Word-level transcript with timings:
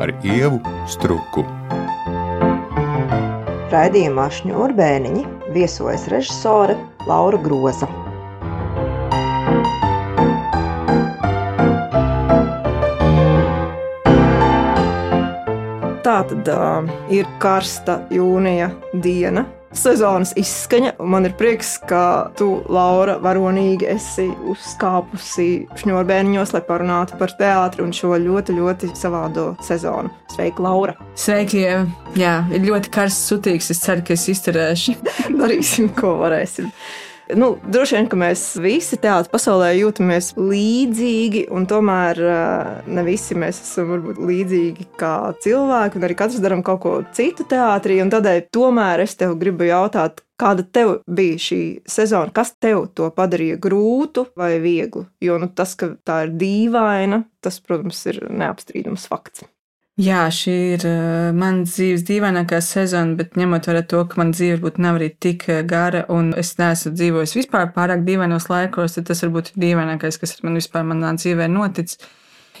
ar 0.00 0.12
ievu 0.24 0.60
struku. 0.88 1.44
Raidījumā 3.70 4.26
Šņurbēniņi 4.34 5.24
viesojas 5.54 6.08
režisore 6.10 6.74
Laura 7.06 7.38
Groza. 7.44 7.86
Tā 16.00 16.16
tad 16.32 16.50
uh, 16.50 16.90
ir 17.12 17.28
karsta 17.38 18.00
jūnija 18.10 18.72
diena, 19.04 19.44
sezonas 19.76 20.32
izskaņa. 20.38 20.94
Man 20.98 21.28
ir 21.28 21.34
prieks, 21.38 21.74
ka 21.88 22.30
tu, 22.38 22.48
Laura, 22.72 23.16
varonīgi 23.22 23.88
esi 23.90 24.26
uzkāpusi 24.50 25.48
šņurbēniņos, 25.80 26.54
lai 26.56 26.62
parunātu 26.66 27.18
par 27.20 27.34
teātri 27.38 27.84
un 27.84 27.94
šo 27.96 28.14
ļoti, 28.20 28.56
ļoti 28.58 28.92
savādo 28.98 29.52
sezonu. 29.66 30.12
Sveika, 30.34 30.64
Laura! 30.64 30.96
Sveiki! 31.18 31.66
Jā, 32.18 32.34
ir 32.54 32.66
ļoti 32.66 32.90
karsts, 32.94 33.30
sutīgs. 33.30 33.70
Es 33.74 33.82
ceru, 33.84 34.04
ka 34.06 34.16
es 34.16 34.26
izturēšu. 34.32 34.96
Darīsim, 35.40 35.92
ko 35.96 36.16
varēsim. 36.22 36.70
Nu, 37.36 37.52
droši 37.72 37.96
vien, 37.96 38.08
ka 38.10 38.18
mēs 38.18 38.42
visi 38.62 38.98
teātrī 39.00 39.30
pasaulē 39.32 39.70
jūtamies 39.76 40.32
līdzīgi, 40.38 41.44
un 41.54 41.66
tomēr 41.70 42.20
ne 42.90 43.04
visi 43.06 43.36
mēs 43.38 43.60
esam 43.64 43.92
varbūt 43.94 44.18
līdzīgi 44.30 44.88
kā 45.00 45.14
cilvēki, 45.44 46.00
un 46.00 46.08
arī 46.08 46.16
katrs 46.18 46.42
darām 46.42 46.64
kaut 46.66 46.82
ko 46.84 46.94
citu 47.16 47.46
teātrī. 47.50 48.00
Tādēļ 48.10 48.42
tomēr 48.54 49.04
es 49.04 49.14
tev 49.20 49.36
gribu 49.40 49.68
jautāt, 49.68 50.24
kāda 50.40 50.64
tev 50.64 50.96
bija 51.06 51.38
šī 51.40 51.62
sezona, 51.88 52.32
kas 52.34 52.54
tev 52.58 52.88
to 52.96 53.10
padarīja 53.14 53.60
grūtu 53.62 54.26
vai 54.38 54.54
vieglu? 54.62 55.06
Jo 55.22 55.38
nu, 55.42 55.50
tas, 55.52 55.76
ka 55.78 55.92
tā 56.06 56.24
ir 56.26 56.36
dīvaina, 56.40 57.24
tas, 57.44 57.60
protams, 57.62 58.02
ir 58.10 58.24
neapstrīdams 58.30 59.06
fakts. 59.10 59.46
Jā, 60.00 60.20
šī 60.32 60.52
ir 60.78 60.84
uh, 60.88 61.30
manas 61.36 61.74
dzīves 61.74 62.06
dīvainākā 62.08 62.60
sezona, 62.64 63.18
bet 63.18 63.34
ņemot 63.36 63.66
vērā 63.68 63.82
to, 63.90 63.98
ka 64.08 64.20
mana 64.20 64.32
dzīve 64.32 64.54
varbūt 64.54 64.78
nav 64.80 64.96
arī 64.96 65.10
tik 65.20 65.44
eh, 65.52 65.58
gara, 65.68 66.06
un 66.14 66.30
es 66.40 66.54
neesmu 66.56 66.94
dzīvojis 66.94 67.34
vispār 67.36 67.66
pārāk 67.74 68.06
dīvainos 68.06 68.46
laikos, 68.48 68.96
tad 68.96 69.10
tas 69.10 69.20
varbūt 69.26 69.50
ir 69.50 69.58
dīvainākais, 69.66 70.16
kas 70.22 70.38
man 70.46 70.56
vispār 70.56 70.86
manā 70.88 71.10
dzīvē 71.18 71.50
noticis. 71.52 72.00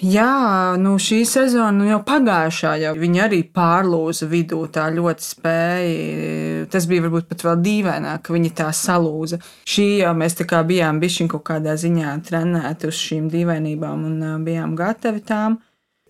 Jā, 0.00 0.76
nu 0.80 0.94
šī 1.00 1.22
sezona 1.28 1.72
nu 1.76 1.88
jau 1.88 2.02
pagājušā, 2.08 2.74
jau 2.80 2.92
viņa 2.96 3.24
arī 3.26 3.40
pārlūza 3.56 4.28
vidū, 4.28 4.60
tā 4.72 4.90
ļoti 4.92 5.26
spēja. 5.26 6.68
Tas 6.72 6.90
bija 6.92 7.06
varbūt 7.06 7.28
pat 7.28 7.46
vēl 7.46 7.64
dīvaināk, 7.64 8.26
ka 8.26 8.36
viņa 8.36 8.52
tā 8.60 8.68
salūza. 8.76 9.40
Šī 9.68 9.88
jau 10.02 10.12
mēs 10.16 10.36
tā 10.40 10.48
kā 10.48 10.60
bijām 10.68 11.00
bišķiņ 11.00 11.32
kaut 11.32 11.46
kādā 11.52 11.76
ziņā 11.80 12.14
trenēti 12.28 12.92
uz 12.92 13.00
šīm 13.00 13.32
dīvainībām 13.32 14.06
un 14.12 14.22
bijām 14.44 14.76
gatavi 14.76 15.24
tām. 15.24 15.60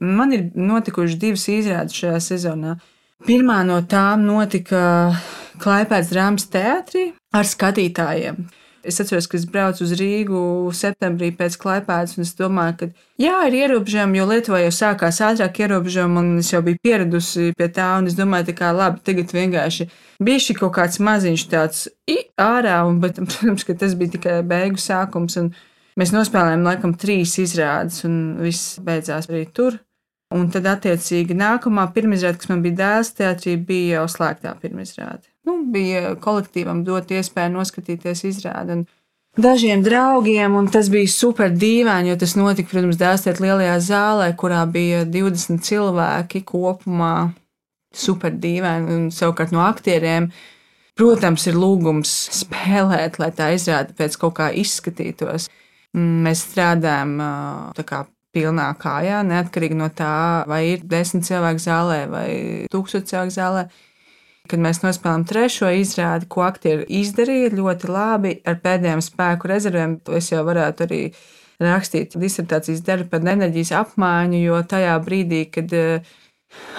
Man 0.01 0.33
ir 0.33 0.47
notikušas 0.57 1.19
divas 1.21 1.45
izrādes 1.53 1.99
šajā 1.99 2.21
sezonā. 2.25 2.79
Pirmā 3.27 3.61
no 3.69 3.83
tām 3.85 4.25
notika 4.25 5.13
Klaipēdas 5.61 6.09
drāmas 6.09 6.47
teātrī 6.49 7.11
ar 7.37 7.45
skatītājiem. 7.45 8.47
Es 8.81 8.97
atceros, 9.03 9.27
ka 9.29 9.37
es 9.37 9.45
braucu 9.45 9.83
uz 9.85 9.91
Rīgu 10.01 10.43
septembrī 10.73 11.29
pēc 11.37 11.59
Klaipēdas, 11.61 12.15
un 12.17 12.25
es 12.25 12.33
domāju, 12.39 12.77
ka 12.79 12.87
jā, 13.21 13.35
ir 13.51 13.57
ierobežojumi, 13.59 14.17
jo 14.17 14.29
Lietuvā 14.31 14.63
jau 14.63 14.71
sākās 14.73 15.21
ātrāk 15.27 15.61
ierobežojumi, 15.67 16.17
un 16.23 16.31
es 16.41 16.49
jau 16.55 16.63
biju 16.65 16.81
pieradusi 16.81 17.51
pie 17.59 17.69
tā, 17.77 17.91
un 18.01 18.09
es 18.09 18.17
domāju, 18.17 18.49
tā 18.49 18.55
kā 18.57 18.71
labi, 18.73 19.03
tagad 19.05 19.37
vienkārši 19.37 19.91
bija 20.25 20.45
šī 20.47 20.57
kaut 20.63 20.73
kāds 20.79 20.97
maziņš 21.05 21.45
tāds 21.53 21.85
ārā, 22.41 22.79
un, 22.89 23.03
bet, 23.05 23.21
protams, 23.29 23.69
ka 23.69 23.77
tas 23.85 23.93
bija 24.01 24.17
tikai 24.17 24.41
beigu 24.49 24.81
sākums, 24.81 25.37
un 25.43 25.53
mēs 26.01 26.17
nospēlējām 26.17 26.65
laikam 26.65 26.97
trīs 26.97 27.37
izrādes, 27.45 28.01
un 28.09 28.41
viss 28.41 28.81
beidzās 28.81 29.29
arī 29.29 29.45
tur. 29.53 29.77
Un 30.31 30.47
tad, 30.55 30.69
attiecīgi, 30.71 31.35
nākamā 31.35 31.89
pirmizrāde, 31.91 32.39
kas 32.39 32.51
man 32.53 32.61
bija 32.63 32.77
dēls 32.79 33.09
teātrī, 33.19 33.57
bija 33.67 33.99
jau 33.99 34.07
slēgtā 34.13 34.53
pirmizrāde. 34.63 35.27
Nu, 35.49 35.57
bija 35.75 36.13
kolektīvam 36.23 36.85
dot 36.87 37.11
iespēju 37.11 37.51
noskatīties 37.57 38.23
izrādi. 38.29 38.77
Un 38.79 39.43
dažiem 39.43 39.83
draugiem, 39.83 40.55
un 40.55 40.69
tas 40.71 40.87
bija 40.93 41.11
super 41.11 41.51
dīvaini, 41.51 42.13
jo 42.13 42.21
tas 42.21 42.37
notika, 42.39 42.71
protams, 42.71 43.01
dēlstēt 43.01 43.43
lielajā 43.43 43.75
zālē, 43.89 44.29
kurā 44.39 44.63
bija 44.71 45.03
20 45.19 45.67
cilvēki 45.67 46.45
kopumā. 46.47 47.33
Super 47.91 48.31
dīvaini, 48.31 48.87
un 48.95 49.11
savukārt 49.11 49.51
no 49.51 49.65
aktieriem, 49.67 50.29
protams, 50.95 51.49
ir 51.51 51.59
lūgums 51.59 52.13
spēlēt, 52.39 53.19
lai 53.19 53.33
tā 53.35 53.51
izrāde 53.57 53.99
pēc 53.99 54.15
kaut 54.21 54.37
kā 54.39 54.53
izskatītos. 54.55 55.49
Mēs 55.99 56.47
strādājam 56.47 57.17
kā 57.83 58.05
pilnā 58.35 58.69
kājā, 58.81 59.21
neatkarīgi 59.27 59.79
no 59.79 59.91
tā, 59.95 60.45
vai 60.51 60.63
ir 60.75 60.85
desmit 60.87 61.27
cilvēku 61.27 61.63
zālē 61.63 62.01
vai 62.11 62.29
tūkstoši 62.73 63.11
cilvēku 63.13 63.35
zālē. 63.35 63.65
Kad 64.51 64.63
mēs 64.63 64.81
nospēlējām 64.83 65.27
trešo 65.31 65.69
izrādi, 65.79 66.27
ko 66.31 66.43
aktieri 66.47 66.87
izdarīja 67.01 67.53
ļoti 67.55 67.91
labi 67.91 68.33
ar 68.49 68.57
pēdējiem 68.63 69.03
spēku 69.05 69.51
rezervēm, 69.51 70.01
to 70.07 70.17
es 70.19 70.31
jau 70.33 70.43
varētu 70.47 70.87
arī 70.87 71.03
rakstīt 71.61 72.17
disertācijas 72.19 72.83
darbu 72.87 73.11
par 73.13 73.27
enerģijas 73.29 73.75
apmaiņu, 73.83 74.41
jo 74.43 74.63
tajā 74.67 74.97
brīdī, 75.05 75.45
kad 75.55 75.77
uh, 75.77 76.17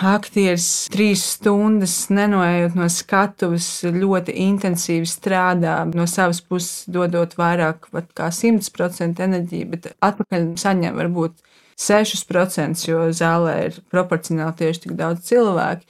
Aktieris 0.01 0.65
trīs 0.91 1.21
stundas 1.35 1.93
nenoejot 2.11 2.73
no 2.75 2.87
skatuves, 2.91 3.67
ļoti 3.85 4.33
intensīvi 4.47 5.07
strādā, 5.07 5.77
no 5.93 6.07
savas 6.09 6.41
puses 6.41 6.89
dodot 6.91 7.37
vairāk 7.39 7.87
kā 8.17 8.31
100% 8.33 9.21
enerģiju, 9.27 9.69
bet 9.71 9.91
atpakaļ 10.01 10.51
saņem 10.59 10.97
varbūt 10.97 11.37
6%, 11.81 12.85
jo 12.89 13.07
zālē 13.15 13.55
ir 13.69 13.79
proporcionāli 13.93 14.57
tieši 14.63 14.87
tik 14.87 14.97
daudz 14.99 15.25
cilvēku. 15.29 15.87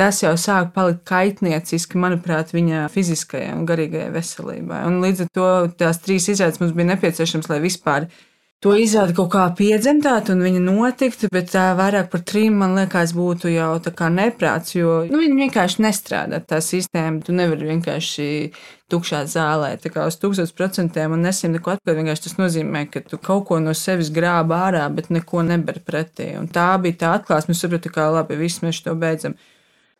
Tas 0.00 0.22
jau 0.22 0.32
sāk 0.40 0.70
palikt 0.72 1.02
kaitnieciski, 1.08 1.98
manuprāt, 2.00 2.54
viņa 2.56 2.86
fiziskajai 2.92 3.50
un 3.52 3.66
garīgajai 3.68 4.12
veselībai. 4.14 4.78
Un 4.88 5.02
līdz 5.04 5.26
ar 5.26 5.30
to 5.36 5.48
tās 5.82 6.00
trīs 6.00 6.30
izrādes 6.32 6.60
mums 6.62 6.72
bija 6.76 6.94
nepieciešams, 6.94 7.50
lai 7.52 7.58
vispār 7.60 8.06
to 8.60 8.74
izrādi 8.76 9.14
kaut 9.16 9.30
kā 9.32 9.46
piedzemtāt, 9.56 10.28
un 10.32 10.42
viņa 10.44 10.60
notiktu, 10.66 11.30
bet 11.32 11.48
tā 11.54 11.70
vairāk 11.78 12.10
par 12.12 12.20
trim, 12.28 12.58
man 12.60 12.74
liekas, 12.76 13.14
būtu 13.16 13.48
jau 13.54 13.70
tā 13.80 13.92
kā 13.96 14.10
neprāts, 14.12 14.74
jo 14.76 14.98
nu, 15.08 15.22
viņi 15.22 15.46
vienkārši 15.46 15.84
nestrādā 15.86 16.42
tā 16.44 16.60
sistēma. 16.64 17.22
Tu 17.24 17.32
nevari 17.36 17.70
vienkārši 17.70 18.26
tukšā 18.92 19.22
zālē, 19.32 19.72
tā 19.80 19.92
kā 19.94 20.04
uz 20.10 20.18
tūkstoš 20.20 20.52
procentiem 20.58 21.14
un 21.16 21.24
nesim 21.24 21.54
neko 21.56 21.72
atpakaļ. 21.72 22.02
Vienkārši 22.02 22.26
tas 22.26 22.36
nozīmē, 22.40 22.84
ka 22.92 23.00
tu 23.06 23.20
kaut 23.22 23.46
ko 23.48 23.62
no 23.64 23.72
sevis 23.76 24.12
grābi 24.12 24.56
ārā, 24.58 24.84
bet 24.92 25.08
neko 25.14 25.46
neber 25.46 25.80
pretī. 25.86 26.34
Un 26.36 26.50
tā 26.52 26.74
bija 26.82 27.00
tā 27.04 27.14
atklāsme, 27.16 27.56
sapratu, 27.56 27.92
kā 27.94 28.10
labi, 28.12 28.36
viss 28.42 28.60
mēs 28.66 28.82
to 28.84 28.96
beidzam. 28.98 29.38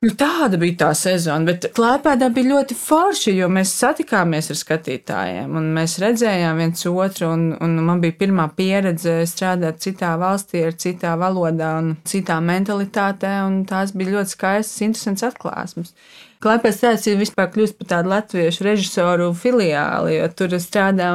Nu, 0.01 0.15
tāda 0.17 0.57
bija 0.57 0.79
tā 0.81 0.87
sezona, 0.97 1.45
bet 1.45 1.67
klāpēdā 1.77 2.31
bija 2.33 2.55
ļoti 2.55 2.73
forši, 2.73 3.35
jo 3.37 3.51
mēs 3.53 3.75
satikāmies 3.83 4.47
ar 4.49 4.57
skatītājiem 4.57 5.59
un 5.61 5.67
mēs 5.77 5.99
redzējām 6.01 6.57
viens 6.57 6.87
otru. 6.89 7.27
Un, 7.35 7.43
un 7.61 7.75
man 7.85 7.99
bija 8.01 8.17
pirmā 8.23 8.47
pieredze 8.57 9.19
strādāt 9.29 9.83
citā 9.85 10.15
valstī, 10.23 10.63
ar 10.65 10.79
citā 10.81 11.11
valodā 11.21 11.75
un 11.83 11.91
citā 12.09 12.39
mentalitātē, 12.41 13.35
un 13.45 13.59
tās 13.69 13.93
bija 13.93 14.15
ļoti 14.15 14.33
skaistas, 14.33 14.81
interesantas 14.87 15.27
atklāsmes. 15.29 15.93
Klāpēs 16.41 16.81
tāds 16.81 17.05
ir 17.05 17.21
vispār 17.21 17.51
kļūst 17.53 17.77
par 17.83 17.91
tādu 17.91 18.13
latviešu 18.15 18.65
režisoru 18.65 19.27
filiāli, 19.37 20.15
jo 20.15 20.31
tur 20.33 20.57
strādā 20.65 21.11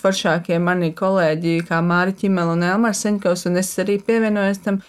foršākie 0.00 0.56
mani 0.64 0.94
kolēģi, 0.96 1.58
kā 1.68 1.82
Māri 1.84 2.16
Čimela 2.16 2.56
un 2.56 2.64
Elmars 2.70 3.04
Seņkovs, 3.04 3.44
un 3.52 3.60
es 3.60 3.74
arī 3.84 3.98
pievienojos 4.00 4.64
tam 4.64 4.80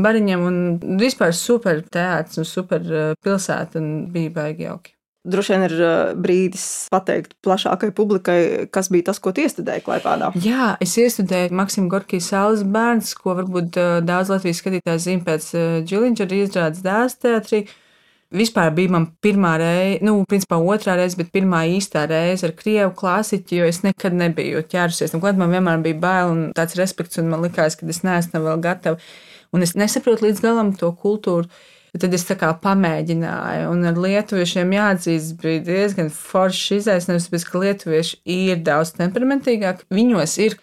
bariņam 0.00 0.44
un 0.46 0.58
vispār 1.00 1.32
super 1.36 1.80
teātris 1.92 2.42
un 2.42 2.48
super 2.48 2.84
eh, 2.84 3.14
pilsēta 3.24 3.80
un 3.80 4.06
bija 4.12 4.34
baigi 4.34 4.68
jauki. 4.68 4.92
Droši 5.26 5.54
vien 5.54 5.64
ir 5.66 5.74
eh, 5.82 5.94
brīdis 6.26 6.66
pateikt 6.92 7.34
plašākai 7.44 7.90
publikai, 7.96 8.38
kas 8.72 8.90
bija 8.92 9.08
tas, 9.08 9.20
ko 9.22 9.32
iestudēji 9.32 9.86
Klaipādā. 9.86 10.30
Jā, 10.42 10.74
es 10.84 10.94
iestudēju 11.00 11.56
Maksimu 11.56 11.90
Gorkiju 11.92 12.22
saules 12.22 12.62
bērns, 12.76 13.16
ko 13.18 13.38
varbūt 13.40 13.80
eh, 13.80 13.96
daudz 14.06 14.30
Latvijas 14.34 14.62
skatītāji 14.62 15.04
zina 15.08 15.26
pēc 15.26 15.50
Džiliņģera 15.88 16.40
izrādes 16.44 16.86
dēls 16.86 17.20
teatrī. 17.24 17.66
Vispār 18.36 18.72
bija 18.74 18.90
man 18.90 19.04
pirmā 19.22 19.52
reize, 19.62 20.00
nu, 20.04 20.16
principā 20.26 20.58
otrā 20.58 20.96
reize, 20.98 21.14
bet 21.16 21.28
pirmā 21.32 21.60
īstā 21.76 22.02
reize 22.10 22.48
ar 22.48 22.56
krievu 22.58 22.90
klasiķu, 22.98 23.60
jo 23.60 23.68
es 23.70 23.78
nekad 23.84 24.16
nebiju 24.18 24.64
ķērusies. 24.66 25.14
Klāt, 25.22 25.38
man 25.38 25.54
vienmēr 25.54 25.78
bija 25.84 26.00
bail 26.02 26.32
un 26.32 26.40
tāds 26.56 26.74
respekts, 26.76 27.20
un 27.22 27.30
man 27.30 27.46
likās, 27.46 27.78
ka 27.78 27.86
es 27.86 28.02
neesmu 28.02 28.42
vēl 28.42 28.64
gatava 28.66 28.98
un 29.56 29.64
es 29.66 29.74
nesaprotu 29.78 30.28
līdz 30.28 30.44
galam 30.44 30.74
to 30.76 30.92
kultūru. 31.00 31.48
Tad 31.96 32.12
es 32.12 32.26
tā 32.28 32.34
kā 32.36 32.50
pamēģināju, 32.60 33.70
un 33.72 33.86
ar 33.88 33.96
lietuviešiem 33.96 34.74
jāatzīst, 34.76 35.38
bija 35.40 35.62
diezgan 35.64 36.10
foršs 36.12 36.82
izaicinājums, 36.82 37.46
ka 37.48 37.62
lietuvieši 37.62 38.18
ir 38.34 38.60
daudz 38.66 38.92
temperamentīgāki. 38.98 39.88
Viņos 39.96 40.36
ir 40.44 40.58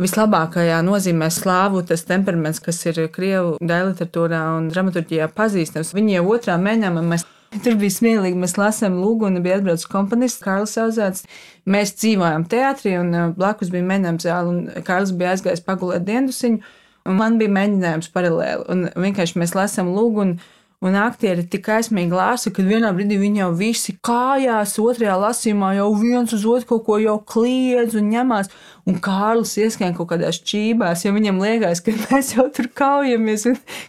vislabākajā 0.00 0.78
nozīmē 0.86 1.28
slāvu 1.34 1.82
tas 1.90 2.06
temperaments, 2.08 2.62
kas 2.64 2.80
ir 2.88 3.02
krievu 3.12 3.58
literatūrā 3.60 4.44
un 4.56 4.70
dramaturgijā 4.72 5.28
pazīstams. 5.36 5.92
Viņi 5.92 6.16
jau 6.16 6.24
otrā 6.38 6.56
mēģinājumā 6.62 7.04
mēs 7.12 7.28
Tur 7.64 7.78
bija 7.80 7.94
smieklīgi. 7.94 8.36
Mēs 8.36 8.58
lasām, 8.60 8.98
lūgu, 9.00 9.24
un 9.30 9.40
bija 9.44 9.56
atbraucis 9.56 9.88
komponists 9.88 10.42
Kārlis 10.44 10.76
Auzāts. 10.82 11.24
Mēs 11.68 11.94
dzīvojām 11.96 12.44
teātrī, 12.50 12.92
un 13.00 13.32
blakus 13.38 13.72
bija 13.72 13.86
menam 13.88 14.18
zāle, 14.20 14.52
un 14.52 14.84
Kārlis 14.84 15.14
bija 15.16 15.32
aizgājis 15.32 15.64
pagulēt 15.64 16.04
diendusiņu. 16.04 16.60
Un 17.08 17.18
man 17.18 17.40
bija 17.40 17.54
mēģinājums 17.56 18.12
paralēli. 18.14 18.68
Un 18.72 18.86
vienkārši 18.94 19.40
mēs 19.40 19.56
lasām 19.56 19.90
lūgu. 19.96 20.24
Un, 20.26 20.38
Un 20.78 20.94
aktieri 20.94 21.42
tik 21.50 21.66
aizmīgi 21.74 22.14
lāsa, 22.14 22.52
ka 22.54 22.62
vienā 22.62 22.92
brīdī 22.94 23.16
viņi 23.18 23.40
jau 23.40 23.48
visi 23.58 23.96
kājās, 24.06 24.76
otrajā 24.78 25.16
lasījumā 25.18 25.72
jau 25.74 25.88
viens 25.98 26.30
uz 26.36 26.44
otru 26.46 26.78
kaut 26.78 26.84
ko 26.86 27.16
kliedz 27.32 27.96
un 27.98 28.12
ņemās. 28.12 28.52
Un 28.88 28.96
Kārlis 29.04 29.50
ieskrien 29.60 29.92
kaut 29.96 30.08
kādās 30.14 30.38
čībās, 30.48 31.02
jo 31.04 31.12
viņam 31.12 31.42
liekas, 31.42 31.82
ka 31.84 31.92
mēs 32.06 32.32
jau 32.32 32.46
tur 32.54 32.70
kaujamies. 32.78 33.44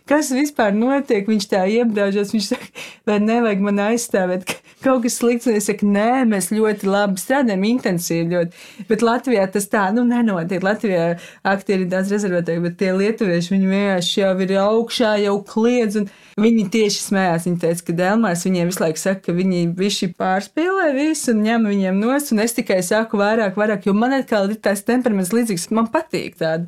Kas 0.09 0.33
vispār 0.35 0.73
notiek? 0.75 1.23
Viņš 1.29 1.45
tā 1.53 1.63
iebrāžas, 1.71 2.33
viņš 2.35 2.49
saka, 2.51 2.67
vai 3.07 3.21
nevajag 3.23 3.63
man 3.63 3.79
aizstāvēt. 3.89 4.57
Kaut 4.83 5.03
kas 5.03 5.17
slikts, 5.19 5.47
un 5.47 5.57
es 5.59 5.65
saku, 5.67 5.87
nē, 5.91 6.23
mēs 6.31 6.53
ļoti 6.55 6.87
labi 6.87 7.19
strādājam, 7.19 7.63
intensīvi 7.67 8.31
ļoti. 8.31 8.61
Bet 8.87 9.03
Latvijā 9.03 9.43
tas 9.51 9.67
tā, 9.71 9.85
nu, 9.95 10.05
nenotiek. 10.07 10.63
Latvijā 10.63 11.09
aktieri 11.47 11.83
ir 11.83 11.91
daudz 11.91 12.13
rezervētāki, 12.15 12.63
bet 12.63 12.77
tie 12.79 12.93
lietuvieši, 12.95 13.53
viņi 13.55 13.71
vienkārši 13.73 14.21
jau 14.21 14.33
ir 14.45 14.53
augšā, 14.63 15.13
jau 15.23 15.35
kliedz. 15.47 15.99
Viņi 16.39 16.65
tieši 16.71 17.03
smējās. 17.03 17.47
Viņi 17.49 17.59
teica, 17.59 17.85
ka 17.89 17.97
Dēlmārs 17.99 18.45
viņiem 18.47 18.71
visu 18.71 18.83
laiku 18.85 19.01
saka, 19.01 19.25
ka 19.25 19.35
viņi 19.35 19.65
visi 19.75 20.07
pārspīlē 20.15 20.93
visu 20.95 21.33
un 21.33 21.43
ņem 21.43 21.67
viņiem 21.73 21.99
nost. 21.99 22.31
Un 22.31 22.43
es 22.45 22.55
tikai 22.55 22.79
saku 22.85 23.19
vairāk, 23.19 23.59
vairāk, 23.59 23.83
jo 23.89 23.95
man 23.97 24.15
atkal 24.15 24.47
ir 24.47 24.61
tās 24.63 24.85
temperaments 24.89 25.33
līdzīgs. 25.35 25.69
Man 25.75 25.87
patīk 25.93 26.39
tāda 26.41 26.67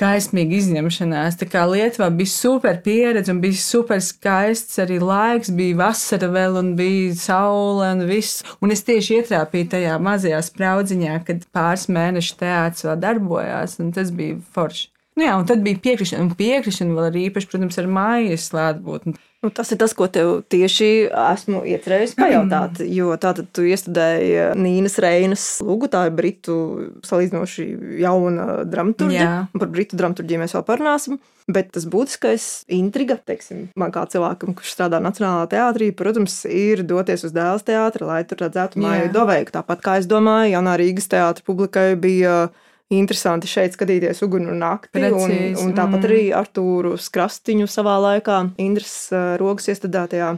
kaismīga 0.00 0.56
izņemšanās. 0.58 1.36
Tā 1.38 1.46
kā 1.50 1.62
Lietuvā 1.70 2.08
bija 2.14 2.30
super 2.30 2.80
pieredze 2.82 3.30
un 3.30 3.40
bija 3.42 3.58
super 3.60 4.00
skaists 4.02 4.80
arī 4.82 4.98
laiks, 5.02 5.52
bija 5.54 5.78
vasara 5.84 6.30
vēl 6.34 6.58
un 6.60 6.72
bija 6.78 7.14
saule 7.18 7.92
un 7.94 8.02
viss. 8.08 8.42
Un 8.64 8.74
es 8.74 8.82
tieši 8.86 9.20
ietrāpīju 9.20 9.70
tajā 9.76 10.00
mazajā 10.02 10.40
spraudziņā, 10.48 11.20
kad 11.28 11.46
pāris 11.54 11.86
mēnešu 11.94 12.40
teātris 12.42 12.88
vēl 12.88 12.98
darbojās, 13.06 13.78
un 13.84 13.94
tas 13.94 14.10
bija 14.14 14.40
forši. 14.56 14.90
Nu 15.14 15.28
jā, 15.28 15.36
un 15.38 15.46
tad 15.46 15.62
bija 15.62 15.78
piekrišana, 15.78 16.24
un 16.26 16.34
piekrišana 16.34 16.96
vēl 16.96 17.08
arī 17.12 17.28
īpaši, 17.28 17.48
protams, 17.52 17.78
ar 17.78 17.86
mājas 17.86 18.48
klātbūtni. 18.50 19.14
Nu, 19.44 19.50
tas 19.52 19.68
ir 19.74 19.76
tas, 19.76 19.92
ko 19.92 20.06
tev 20.08 20.38
tieši 20.48 20.88
esmu 21.12 21.60
iecerējis 21.68 22.14
pajautāt. 22.16 22.80
Jo 22.88 23.12
tātad 23.20 23.50
tu 23.52 23.66
iestudēji 23.68 24.54
Nīnas 24.56 24.96
Reinas 25.04 25.44
lūgu, 25.60 25.90
tā 25.92 26.06
ir 26.08 26.14
britu 26.16 26.56
salīdzinoši 27.04 27.66
jauna 28.00 28.62
dramaturģija. 28.64 29.28
Par 29.52 29.72
britu 29.74 30.00
dramaturģiju 30.00 30.40
mēs 30.40 30.56
vēl 30.56 30.64
parunāsim. 30.70 31.20
Bet 31.44 31.74
tas 31.76 31.84
būtiskais 31.92 32.64
intriga, 32.72 33.18
teiksim, 33.20 33.66
man 33.76 33.92
kā 33.92 34.06
cilvēkam, 34.08 34.54
kurš 34.56 34.72
strādā 34.78 34.96
Nacionālā 35.04 35.44
teātrī, 35.52 35.90
protams, 35.92 36.38
ir 36.48 36.80
doties 36.88 37.26
uz 37.28 37.34
dēls 37.36 37.66
teātri, 37.68 38.08
lai 38.08 38.22
tur 38.24 38.46
redzētu 38.46 38.80
māju 38.80 39.12
Doveju. 39.12 39.50
Tāpat 39.52 39.84
kā 39.84 39.98
es 40.00 40.08
domāju, 40.08 40.54
jaunā 40.56 40.78
Rīgas 40.80 41.10
teātra 41.12 41.44
publikai 41.44 41.90
bija 42.00 42.46
interesanti 42.92 43.48
šeit 43.48 43.76
skatīties 43.76 44.22
uguni 44.26 44.50
un 44.52 44.60
nakti. 44.62 44.92
Precīzi, 44.98 45.54
un, 45.60 45.70
un 45.70 45.76
tāpat 45.76 46.00
mm. 46.00 46.08
arī 46.10 46.24
Artūru 46.36 46.98
Skrastiņu 47.00 47.70
savā 47.70 47.96
laikā 48.10 48.42
Indras 48.62 48.98
rokas 49.40 49.70
iestādātajā 49.72 50.34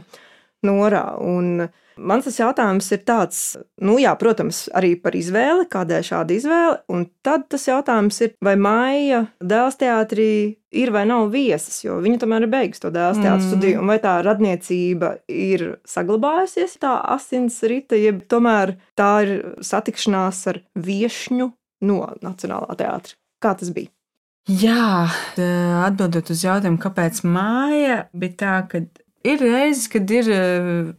norā. 0.65 1.03
Un 1.21 1.67
mans 1.97 2.27
tas 2.27 2.37
jautājums 2.39 2.87
ir 2.93 3.01
tāds, 3.07 3.41
nu 3.83 3.97
jā, 4.01 4.13
protams, 4.19 4.65
arī 4.77 4.93
par 5.01 5.17
izvēli, 5.17 5.67
kādēļ 5.71 6.07
šāda 6.07 6.35
izvēle. 6.37 6.79
Un 6.93 7.05
tad 7.25 7.47
tas 7.51 7.67
jautājums 7.67 8.21
ir, 8.25 8.33
vai 8.43 8.55
Maija 8.59 9.25
dēls 9.41 9.79
teātrī 9.81 10.31
ir 10.77 10.91
vai 10.93 11.05
nav 11.09 11.29
viesas, 11.33 11.79
jo 11.85 11.99
viņa 12.03 12.21
tomēr 12.21 12.45
ir 12.45 12.51
beigusi 12.53 12.83
to 12.83 12.91
dēls 12.93 13.21
teātris 13.21 13.47
mm. 13.47 13.51
studiju, 13.53 13.83
un 13.83 13.91
vai 13.93 13.99
tā 14.03 14.17
radniecība 14.25 15.13
ir 15.31 15.67
saglabājusies, 15.87 16.77
tā 16.81 16.97
asins 17.15 17.61
rita, 17.65 17.97
jeb 17.99 18.25
tomēr 18.29 18.77
tā 18.97 19.13
ir 19.25 19.37
satikšanās 19.65 20.43
ar 20.53 20.61
viešņu 20.75 21.51
no 21.85 22.01
Nacionālā 22.23 22.77
teātra. 22.79 23.17
Kā 23.43 23.53
tas 23.59 23.69
bija? 23.75 23.91
Jā, 24.47 25.09
atbildot 25.83 26.31
uz 26.31 26.45
jautājumu, 26.45 26.79
kāpēc 26.79 27.19
māja 27.27 28.05
bija 28.15 28.37
tā, 28.39 28.53
ka 28.71 28.79
ir 29.27 29.43
reizes, 29.43 29.89
kad 29.91 30.07
ir 30.13 30.29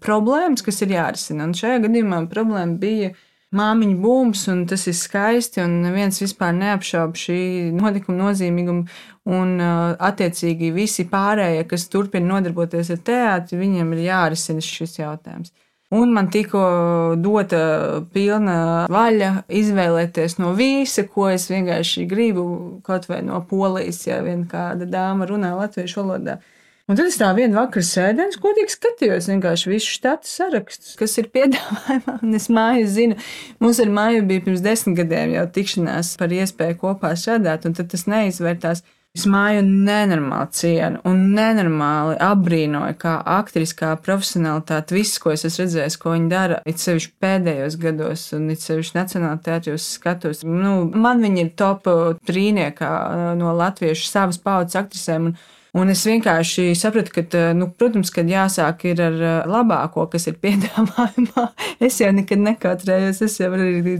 problēmas, 0.04 0.64
kas 0.66 0.82
ir 0.84 0.92
jārisina. 0.92 1.46
Un 1.48 1.56
šajā 1.56 1.80
gadījumā 1.86 2.20
problēma 2.28 2.76
bija 2.82 3.14
māmiņa 3.56 3.96
būms, 4.02 4.42
un 4.52 4.66
tas 4.68 4.84
ir 4.90 4.96
skaisti, 4.98 5.62
un 5.64 5.78
neviens 5.86 6.20
vispār 6.20 6.52
neapšauba 6.58 7.16
šī 7.16 7.38
notikuma 7.78 8.26
nozīmīgumu. 8.26 8.84
Un, 9.32 9.56
attiecīgi, 9.60 10.70
visi 10.72 11.04
pārējie, 11.08 11.64
kas 11.68 11.88
turpina 11.92 12.34
nodarboties 12.34 12.92
ar 12.92 13.00
teātri, 13.04 13.60
viņiem 13.60 13.96
ir 13.96 14.04
jārisina 14.06 14.64
šis 14.64 15.00
jautājums. 15.00 15.52
Un 15.90 16.10
man 16.12 16.26
tikko 16.28 16.60
dota 17.16 17.58
pilna 18.12 18.84
vaļa 18.92 19.30
izvēlēties 19.48 20.36
no 20.36 20.52
visa, 20.56 21.06
ko 21.08 21.30
es 21.32 21.46
vienkārši 21.48 22.04
gribu, 22.10 22.44
kaut 22.84 23.08
vai 23.08 23.22
no 23.24 23.40
polijas, 23.48 24.02
ja 24.04 24.18
viena 24.24 24.44
kāda 24.50 24.84
dāma 24.84 25.28
runā 25.30 25.54
latviešu 25.56 26.02
valodā. 26.02 26.36
Un 26.88 26.96
tad 26.96 27.08
es 27.08 27.18
tā 27.20 27.30
vienu 27.36 27.56
vakaru 27.56 27.84
sēdēju, 27.84 28.36
godīgi 28.40 28.72
skatījos 28.72 29.26
vienkārši 29.28 29.72
visu 29.72 29.90
štatu 29.92 30.28
sarakstu, 30.28 30.94
kas 31.00 31.18
ir 31.20 31.26
piedāvājumā. 31.32 32.18
Un 32.24 32.36
es 32.36 32.48
māju 32.52 32.86
zinu, 32.92 33.18
mums 33.60 33.80
ar 33.84 33.92
māju 33.92 34.22
bija 34.28 34.44
pirms 34.44 34.64
desmit 34.64 34.96
gadiem 35.02 35.34
jau 35.38 35.44
tikšanās 35.56 36.14
par 36.20 36.32
iespēju 36.32 36.78
kopā 36.84 37.12
strādāt, 37.16 37.64
un 37.68 37.76
tad 37.76 37.88
tas 37.92 38.04
neizvērtās. 38.08 38.84
Es 39.16 39.24
māju 39.26 39.64
nenormāli 39.64 40.52
cienu 40.54 41.00
un 41.08 41.22
nenormāli 41.34 42.18
apbrīnoju, 42.22 42.94
kā 43.00 43.16
aktris, 43.38 43.72
kā 43.74 43.94
profesionālitāte, 44.04 44.94
viss, 44.94 45.18
ko 45.18 45.32
es 45.32 45.46
esmu 45.48 45.64
redzējis, 45.64 45.96
ko 45.98 46.12
viņi 46.14 46.28
dara, 46.30 46.60
it 46.68 46.82
sevišķi 46.82 47.14
pēdējos 47.24 47.78
gados, 47.82 48.26
un 48.36 48.50
it 48.52 48.62
sevišķi 48.62 48.98
nacionālajā 49.00 49.40
teātrī 49.48 49.78
skatos. 49.82 50.44
Nu, 50.46 50.74
man 50.94 51.24
viņi 51.24 51.46
ir 51.46 51.54
top 51.58 51.88
trīniekā 52.28 52.90
no 53.40 53.54
latviešu 53.58 54.10
savas 54.10 54.38
paudzes 54.44 54.78
aktrisēm. 54.84 55.32
Un, 55.32 55.40
Un 55.76 55.92
es 55.92 56.00
vienkārši 56.08 56.72
sapratu, 56.78 57.12
ka, 57.12 57.40
nu, 57.54 57.68
protams, 57.76 58.08
kad 58.14 58.28
jāsāk 58.30 58.86
ar 59.04 59.18
labāko, 59.48 60.06
kas 60.10 60.28
ir 60.30 60.38
piedāvājumā. 60.40 61.48
Es 61.84 62.00
jau 62.00 62.08
nekad 62.10 62.40
nekautrējos, 62.42 63.20
es 63.22 63.36
jau 63.38 63.52
varu 63.52 63.68
arī 63.68 63.92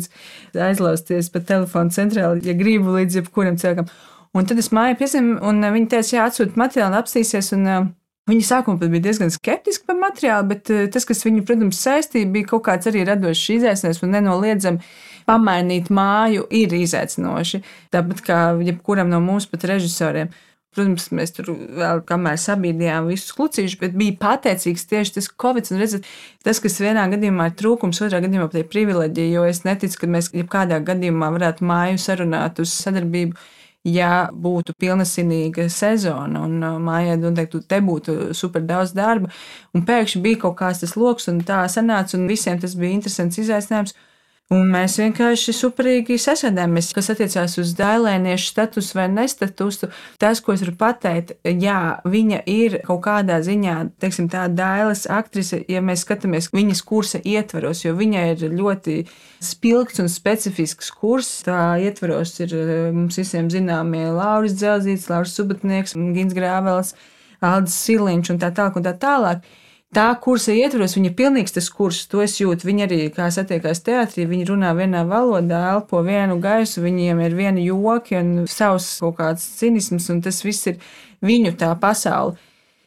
aizlausties 0.65 1.29
pa 1.31 1.43
telefonu 1.47 1.95
centrāli, 1.95 2.43
ja 2.49 2.57
gribu 2.59 2.97
līdz 2.97 3.21
jebkuram 3.21 3.61
cilvēkam. 3.61 3.93
Un 4.39 4.47
tad 4.47 4.61
es 4.63 4.71
māju 4.75 4.99
piezīmēju, 5.01 5.39
un 5.51 5.65
eh, 5.65 5.73
viņi 5.75 5.91
teica, 5.95 6.15
jā, 6.15 6.27
atsūta 6.31 6.61
materiālu, 6.61 7.01
apstīsies. 7.03 7.55
Un, 7.59 7.67
uh, 7.67 7.89
Viņi 8.29 8.45
sākumā 8.45 8.91
bija 8.93 9.07
diezgan 9.07 9.31
skeptiski 9.33 9.87
par 9.89 9.97
materiālu, 9.97 10.51
bet 10.51 10.69
uh, 10.69 10.83
tas, 10.93 11.07
kas 11.09 11.25
viņu, 11.25 11.47
protams, 11.49 11.79
saistīja, 11.81 12.29
bija 12.29 12.51
kaut 12.51 12.67
kāds 12.67 12.91
arī 12.91 13.07
radošs 13.09 13.55
izaicinājums 13.55 14.03
un 14.05 14.13
nenoliedzami 14.13 14.91
pamainīt 15.29 15.89
māju 15.89 16.45
ir 16.53 16.75
izaicinoši. 16.77 17.63
Tāpat 17.95 18.21
kā 18.27 18.43
jebkuram 18.69 19.09
no 19.09 19.23
mūsu 19.25 19.49
pat 19.55 19.65
režisoriem. 19.73 20.29
Protams, 20.77 21.09
mēs 21.17 21.33
tur 21.33 21.49
vēl 21.79 22.03
kamēr 22.07 22.37
sabiedrījām 22.39 23.09
visus 23.09 23.33
klucīšus, 23.37 23.79
bet 23.81 23.97
bija 23.97 24.19
pateicīgs 24.21 24.85
tieši 24.91 25.15
tas 25.17 25.31
Covid. 25.33 25.73
Un 25.73 25.81
redzat, 25.81 26.09
tas, 26.45 26.61
kas 26.61 26.77
vienā 26.85 27.07
gadījumā 27.15 27.49
ir 27.49 27.57
trūkums, 27.59 28.03
otrā 28.05 28.21
gadījumā 28.25 28.51
ir 28.53 28.69
privileģija, 28.69 29.39
jo 29.39 29.47
es 29.49 29.65
neticu, 29.65 30.03
ka 30.03 30.11
mēs 30.13 30.29
jebkādā 30.37 30.83
gadījumā 30.85 31.33
varētu 31.35 31.65
māju 31.67 32.03
sarunāt 32.05 32.61
uz 32.61 32.77
sadarbību 32.77 33.41
ja 33.93 34.29
būtu 34.33 34.75
pilnesinīga 34.79 35.69
sezona 35.73 36.45
un 36.47 36.59
uh, 36.63 36.77
mājā 36.83 37.17
noteikti 37.21 37.63
te 37.69 37.81
būtu 37.85 38.35
super 38.37 38.65
daudz 38.69 38.95
darba. 38.97 39.33
Un 39.75 39.87
pēkšņi 39.89 40.23
bija 40.25 40.43
kaut 40.45 40.59
kāds 40.61 40.83
tas 40.85 40.97
lokus, 40.97 41.29
un 41.33 41.41
tā 41.47 41.65
sanāca, 41.73 42.17
un 42.19 42.29
visiem 42.31 42.61
tas 42.61 42.77
bija 42.79 42.97
interesants 42.99 43.41
izaicinājums. 43.41 43.97
Un 44.49 44.71
mēs 44.73 44.95
vienkārši 44.97 45.53
superīgi 45.53 46.17
sasēdāmies, 46.25 46.87
kas 46.97 47.11
attiecās 47.13 47.59
uz 47.61 47.75
dēlēniešu 47.77 48.47
statusu 48.49 48.97
vai 48.97 49.05
nestatusu. 49.13 49.91
Tas, 50.17 50.41
ko 50.41 50.55
es 50.55 50.63
varu 50.65 50.73
pateikt, 50.81 51.35
jā, 51.45 51.81
viņa 52.09 52.39
ir 52.49 52.79
kaut 52.87 53.03
kādā 53.05 53.43
ziņā, 53.45 53.75
teiksim, 54.01 54.31
tā 54.33 54.47
dēles 54.49 55.05
aktrise, 55.13 55.61
ja 55.69 55.85
mēs 55.85 56.07
skatāmies 56.07 56.49
viņas 56.57 56.81
kursa 56.89 57.21
ietvaros, 57.29 57.85
jo 57.85 57.93
viņa 58.01 58.25
ir 58.31 58.47
ļoti 58.57 58.97
spilgts 59.45 60.01
un 60.01 60.09
specifisks 60.09 60.95
kurs. 60.97 61.29
Tā 61.45 61.77
ietvaros 61.85 62.39
ir 62.41 62.57
mums 62.97 63.21
visiem 63.21 63.53
zināmie 63.53 64.07
Lauris 64.17 64.57
Dzelzīts, 64.57 65.11
Lauris 65.13 65.37
Subatnieks, 65.37 65.93
Gins 66.17 66.33
Grāvels, 66.33 66.97
Aldis 67.45 67.77
Siliņš 67.85 68.33
un 68.33 68.41
tā 68.41 68.55
tālāk 68.57 68.81
un 68.81 68.89
tā 68.89 68.97
tālāk 68.97 69.45
tā 69.45 69.67
kursa 70.21 70.53
ietvaros, 70.53 70.97
viņa 70.97 71.09
ir 71.11 71.15
pilnīgs 71.17 71.55
tas 71.57 71.69
kurs, 71.71 72.07
to 72.07 72.21
es 72.21 72.37
jūtu. 72.41 72.67
Viņi 72.69 72.85
arī, 72.85 72.99
kā 73.15 73.31
satiekās 73.33 73.81
teātrī, 73.81 74.27
viņi 74.29 74.45
runā 74.51 74.75
vienā 74.77 75.05
valodā, 75.09 75.73
elpo 75.75 76.03
vienu 76.05 76.39
gaisu, 76.41 76.83
viņiem 76.83 77.21
ir 77.25 77.35
viena 77.35 77.61
joki 77.61 78.19
un 78.19 78.47
savs 78.47 78.99
kaut 79.01 79.17
kāds 79.17 79.47
cinisms, 79.59 80.11
un 80.11 80.21
tas 80.21 80.45
viss 80.45 80.67
ir 80.67 80.77
viņu 81.25 81.57
tā 81.57 81.73
pasaule. 81.81 82.37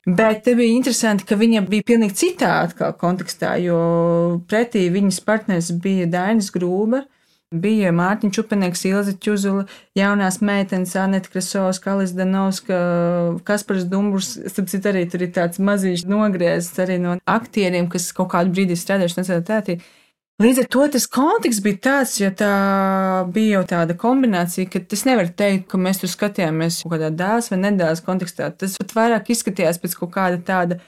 Bet 0.05 0.43
te 0.45 0.55
bija 0.57 0.73
interesanti, 0.73 1.25
ka 1.25 1.35
viņa 1.37 1.61
bija 1.69 1.85
pilnīgi 1.85 2.15
citā 2.17 2.69
kontekstā, 2.97 3.55
jo 3.61 4.41
pretī 4.49 4.87
viņas 4.89 5.19
partneris 5.25 5.71
bija 5.71 6.07
Dainis 6.09 6.49
Grūba, 6.53 7.03
Bija 7.51 7.89
Mārtiņš 7.91 8.37
Čupenieks, 8.37 8.81
Ilze 8.87 9.11
Čuzula, 9.19 9.65
jaunās 9.99 10.37
meitenes, 10.39 10.93
Aneta 10.95 11.27
Krasovs, 11.33 11.81
Kalis 11.83 12.13
Danovska, 12.15 12.77
Kaspars 13.43 13.83
Dumburs. 13.91 14.37
Sapcīt, 14.53 14.87
arī 14.87 15.01
tur 15.11 15.25
ir 15.25 15.33
tāds 15.35 15.59
mazīšs 15.59 16.05
nogriezts 16.07 16.79
arī 16.79 16.95
no 17.03 17.17
aktieriem, 17.27 17.89
kas 17.91 18.07
kaut 18.15 18.31
kādu 18.31 18.55
brīdi 18.55 18.77
strādājuši 18.79 19.19
Nacionālajā 19.19 19.47
teātrī. 19.49 19.75
Līdz 20.41 20.63
ar 20.63 20.69
to 20.73 20.85
tas 20.95 21.09
konteksts 21.11 21.61
bija 21.61 21.81
tāds, 21.89 22.15
ja 22.21 22.31
tā 22.31 22.53
bija 23.35 23.59
jau 23.59 23.65
tāda 23.75 23.99
kombinācija, 23.99 24.71
ka 24.71 24.79
tas 24.87 25.03
nevar 25.05 25.27
teikt, 25.27 25.67
ka 25.69 25.77
mēs 25.77 25.99
tur 26.01 26.09
skatījāmies 26.09 26.79
kaut 26.85 26.95
kādā 26.95 27.11
dēls 27.19 27.51
vai 27.51 27.59
nedēļas 27.67 28.05
kontekstā. 28.07 28.47
Tas 28.55 28.79
pat 28.79 28.95
vairāk 28.95 29.35
izskatījās 29.35 29.83
pēc 29.83 29.99
kaut 29.99 30.15
kāda 30.15 30.39
tāda 30.47 30.79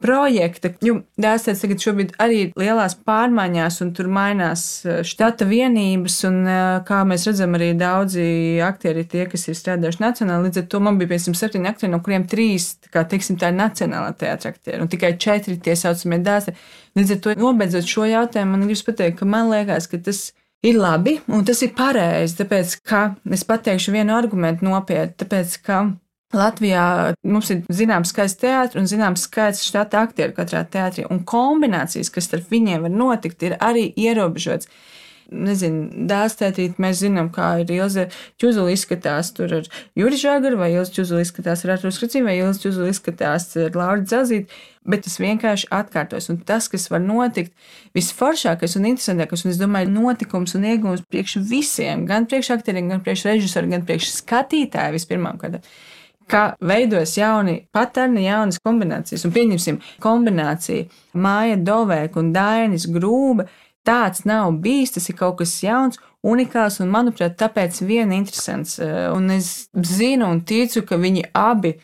projekta. 0.00 0.72
Jo 0.84 1.00
dēls 1.20 1.46
tagad 1.60 1.82
šobrīd 1.82 2.14
arī 2.22 2.40
ir 2.46 2.52
lielās 2.58 2.96
pārmaiņās, 3.06 3.80
un 3.84 3.92
tur 3.96 4.08
mainās 4.12 4.64
eh, 4.86 5.00
štata 5.06 5.46
vienības, 5.48 6.18
un 6.28 6.40
eh, 6.48 6.62
kā 6.88 7.02
mēs 7.08 7.28
redzam, 7.28 7.56
arī 7.58 7.72
daudzi 7.78 8.24
aktieri 8.64 9.04
ir 9.04 9.10
tie, 9.12 9.26
kas 9.30 9.46
ir 9.48 9.58
strādājuši 9.58 10.04
nacionāli. 10.04 10.48
Līdz 10.48 10.62
ar 10.62 10.68
to 10.72 10.82
man 10.84 11.00
bija 11.00 11.12
507 11.14 11.70
aktieri, 11.70 11.92
no 11.94 12.02
kuriem 12.04 12.26
trīs, 12.30 12.72
kā 12.92 13.04
teiksim, 13.08 13.38
tā 13.40 13.52
ir 13.52 13.58
nacionālā 13.60 14.12
teātra 14.20 14.54
aktieri, 14.54 14.82
un 14.82 14.90
tikai 14.90 15.14
četri 15.20 15.58
tie 15.60 15.76
saucamie 15.78 16.22
dēli. 16.24 16.56
Līdz 16.98 17.16
ar 17.16 17.24
to, 17.24 17.38
nobeidzot 17.44 17.88
šo 17.88 18.08
jautājumu, 18.08 18.56
man 18.56 18.68
gribas 18.68 18.86
pateikt, 18.86 19.20
ka 19.20 19.28
man 19.28 19.52
liekas, 19.52 19.88
ka 19.90 20.00
tas 20.08 20.30
ir 20.66 20.76
labi, 20.80 21.18
un 21.32 21.44
tas 21.48 21.60
ir 21.64 21.74
pareizi, 21.76 22.40
tāpēc, 22.40 22.78
ka 22.88 23.02
es 23.32 23.44
pateikšu 23.48 23.94
vienu 23.94 24.16
argumentu 24.16 24.66
nopietni, 24.66 25.16
tāpēc, 25.22 25.60
ka 25.64 25.84
Latvijā 26.30 27.14
mums 27.26 27.48
ir 27.50 27.64
zināms 27.74 28.12
skaists 28.12 28.38
teātris 28.38 28.78
un 28.78 28.86
zināms 28.90 29.26
skaits 29.26 29.64
štata 29.66 30.04
aktieru 30.06 30.36
katrā 30.36 30.62
teātrī, 30.62 31.02
un 31.10 31.24
kombinācijas, 31.26 32.12
kas 32.14 32.30
starp 32.30 32.52
viņiem 32.54 32.86
var 32.86 32.94
notikt, 32.94 33.42
ir 33.42 33.58
arī 33.58 33.88
ierobežotas. 33.98 34.70
Nezinu, 35.30 36.06
dēls 36.10 36.34
tētīt, 36.40 36.78
mēs 36.82 37.04
zinām, 37.04 37.28
kā 37.30 37.60
ir 37.62 37.68
Ilze 37.70 38.08
Čuzula 38.42 38.72
izskatās 38.74 39.28
tur 39.34 39.52
ar 39.60 39.68
Juri 39.98 40.18
Žagaru, 40.18 40.58
vai 40.58 40.72
Ilze 40.72 40.90
Čuzula 40.96 41.22
izskatās 41.22 41.62
ar 41.62 41.76
Artur 41.76 41.94
Skricīnu, 41.94 42.26
vai 42.26 42.34
Ilze 42.40 42.64
Čuzula 42.64 42.90
izskatās 42.90 43.46
ar 43.58 43.78
Lauru 43.78 44.02
Dzelzīti, 44.02 44.58
bet 44.90 45.06
tas 45.06 45.20
vienkārši 45.22 45.70
atkārtos. 45.70 46.26
Un 46.34 46.40
tas, 46.46 46.66
kas 46.72 46.88
var 46.90 47.02
notikt, 47.04 47.54
visforšākais 47.94 48.74
un 48.80 48.90
interesantākais, 48.90 49.46
un 49.46 49.54
es 49.54 49.62
domāju, 49.62 49.92
notikums 49.94 50.58
un 50.58 50.66
iegūms 50.72 51.06
priekš 51.06 51.38
visiem, 51.46 52.08
gan 52.10 52.26
priekš 52.26 52.50
aktieriem, 52.56 52.90
gan 52.90 53.06
priekš 53.06 53.28
režisoriem, 53.30 53.78
gan 53.78 53.86
priekš 53.86 54.10
skatītājiem 54.18 54.98
vispirmām 54.98 55.38
kārtām 55.38 55.62
ka 56.30 56.42
veidojas 56.60 57.16
jauni 57.18 57.56
paterni, 57.74 58.24
jaunas 58.26 58.60
kombinācijas. 58.62 59.26
Un 59.26 59.34
pieņemsim 59.34 59.80
kombināciju 60.02 60.86
Māja 61.18 61.58
Dovēka 61.58 62.22
un 62.22 62.30
Dainis 62.36 62.86
Grūba. 62.90 63.48
Tāds 63.86 64.26
nav 64.28 64.52
bijis, 64.62 64.92
tas 64.94 65.08
ir 65.08 65.16
kaut 65.16 65.38
kas 65.38 65.54
jauns, 65.64 65.98
unikāls 66.26 66.80
un, 66.84 66.90
manuprāt, 66.92 67.38
tāpēc 67.40 67.80
vien 67.88 68.12
interesants. 68.12 68.76
Un 68.80 69.30
es 69.32 69.70
zinu 69.72 70.28
un 70.28 70.42
ticu, 70.44 70.84
ka 70.86 71.00
viņi 71.00 71.30
abi 71.34 71.74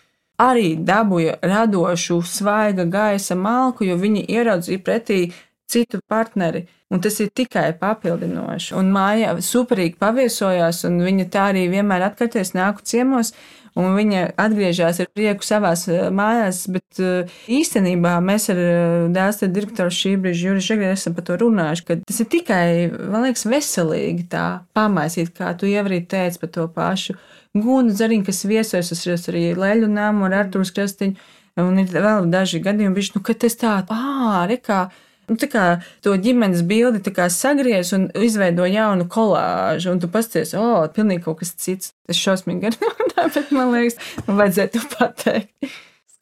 arī 0.43 0.75
dabūja 0.77 1.39
radošu, 1.41 2.21
svaiga 2.23 2.85
gaisa 2.85 3.37
malku, 3.39 3.87
jo 3.89 3.97
viņi 3.97 4.27
ieraudzīja 4.29 4.83
pretī 4.85 5.21
citu 5.67 6.03
partneri. 6.09 6.67
Un 6.93 7.01
tas 7.03 7.17
ir 7.19 7.33
tikai 7.35 7.73
papildinoši. 7.81 8.75
Un 8.79 8.93
māja 8.95 9.33
superīgi 9.43 9.97
paviesojās, 9.99 10.85
un 10.87 11.01
viņa 11.03 11.31
tā 11.33 11.49
arī 11.51 11.65
vienmēr 11.73 12.05
atkārtojas, 12.13 12.53
nāku 12.55 12.85
ciemos 12.87 13.33
un 13.77 13.97
viņa 13.97 14.23
atgriežas 14.41 15.01
ar 15.03 15.11
prieku 15.15 15.47
savās 15.47 15.85
eh, 15.91 16.09
mājās. 16.15 16.65
Bet 16.73 17.01
eh, 17.03 17.37
īstenībā 17.59 18.17
mēs 18.25 18.49
ar 18.53 18.61
eh, 18.63 19.07
dēsta 19.15 19.51
direktoru 19.53 19.93
šī 19.93 20.17
brīža 20.23 20.51
Juris 20.51 20.69
Žagri 20.71 20.91
esam 20.93 21.17
par 21.17 21.27
to 21.29 21.39
runājuši, 21.43 21.87
ka 21.87 21.99
tas 22.03 22.21
ir 22.23 22.31
tikai, 22.33 22.67
man 22.97 23.27
liekas, 23.27 23.47
veselīgi 23.51 24.29
tā 24.33 24.47
pamaisīt, 24.77 25.33
kā 25.37 25.53
tu 25.59 25.69
jau 25.71 25.85
arī 25.85 26.03
teici 26.09 26.43
par 26.43 26.53
to 26.57 26.69
pašu. 26.73 27.17
Gunu 27.57 27.95
zariņu, 27.97 28.27
kas 28.27 28.45
viesojas, 28.49 28.93
es 28.93 29.31
arī 29.31 29.49
Leļu 29.57 29.89
nāmu 29.89 30.27
ar 30.27 30.43
Artūru 30.43 30.69
Krastiņu, 30.77 31.17
un 31.63 31.81
ir 31.81 31.89
vēl 31.89 32.29
daži 32.29 32.61
gadījumi, 32.65 32.97
bišķi, 32.99 33.17
nu, 33.17 33.25
ka 33.25 33.37
tas 33.47 33.57
tā, 33.57 33.79
ā, 33.89 34.43
rekā, 34.51 34.83
Nu, 35.27 35.37
kā 35.51 35.65
to 36.05 36.15
ģimenes 36.23 36.63
bildi 36.69 37.03
sagriez 37.35 37.91
un 37.97 38.07
izveido 38.15 38.67
jaunu 38.71 39.09
kolāžu, 39.11 39.91
un 39.95 40.03
tu 40.03 40.11
pasties, 40.13 40.55
o, 40.55 40.63
oh, 40.63 40.87
pilnīgi 40.93 41.25
kaut 41.27 41.41
kas 41.43 41.55
cits. 41.59 41.93
Es 42.07 42.21
šausmīgi 42.21 42.71
runāju, 42.77 43.33
bet 43.35 43.53
man 43.55 43.75
liekas, 43.75 43.99
man 44.29 44.41
vajadzētu 44.45 44.85
pateikt. 44.95 45.51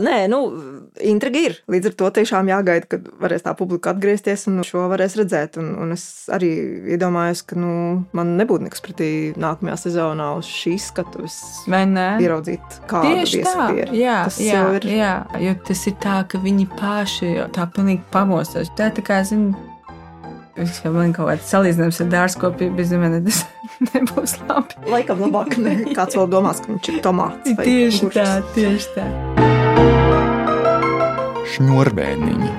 Nē, 0.03 0.25
nu, 0.27 0.39
intriga 1.07 1.39
ir. 1.39 1.53
Līdz 1.71 1.93
ar 1.93 1.95
to 2.01 2.09
tiešām 2.17 2.49
jāgaida, 2.51 2.89
kad 2.91 3.05
varēs 3.23 3.45
tā 3.45 3.53
publika 3.55 3.93
atgriezties 3.93 4.49
un 4.51 4.59
šo 4.67 4.89
varēs 4.91 5.15
redzēt. 5.21 5.59
Un, 5.63 5.69
un 5.85 5.95
es 5.95 6.27
arī 6.35 6.51
iedomājos, 6.97 7.45
ka 7.47 7.59
nu, 7.63 7.75
man 8.17 8.33
nebūtu 8.41 8.67
nekas 8.67 8.83
pretī 8.83 9.11
nākamajā 9.39 9.77
sezonā 9.85 10.33
uz 10.41 10.51
šīs 10.51 10.89
skatuves. 10.91 11.37
Vai 11.71 11.85
ne? 11.87 12.09
Ieraudzīt, 12.27 12.81
kāda 12.91 13.13
ir 13.21 13.31
viesapīra. 13.37 13.95
Jā, 13.95 14.19
tas 14.27 14.41
jā, 14.43 14.65
ir. 14.81 14.89
Jā, 14.97 15.13
jo 15.47 15.55
tas 15.71 15.87
ir 15.87 15.97
tā, 16.03 16.19
ka 16.27 16.43
viņi 16.43 16.67
paši 16.75 17.31
tā 17.55 17.71
pilnīgi 17.79 18.03
pamostās. 18.11 18.75
Tā 18.75 18.91
tā 18.99 19.07
kā, 19.07 19.23
zinu, 19.31 19.55
Es 20.55 20.77
jau 20.85 20.93
man 20.95 21.11
kaut 21.11 21.27
kāds 21.27 21.49
salīdzinājums 21.51 21.97
ar 22.05 22.11
dārzkopību, 22.13 22.77
bet 22.79 22.87
zinu, 22.87 23.09
tas 23.27 23.41
nebūs 23.91 24.37
labi. 24.45 24.85
Laikam 24.87 25.25
labāk, 25.27 25.59
ne 25.59 25.81
kāds 25.91 26.15
vēl 26.15 26.31
domās, 26.31 26.63
ka 26.63 26.71
viņš 26.71 26.93
ir 26.93 27.03
tomāts. 27.03 27.59
Tieši 27.59 28.15
tā, 28.15 28.29
tieši 28.55 28.95
tā 28.95 29.54
šņurbēniņi. 31.55 32.53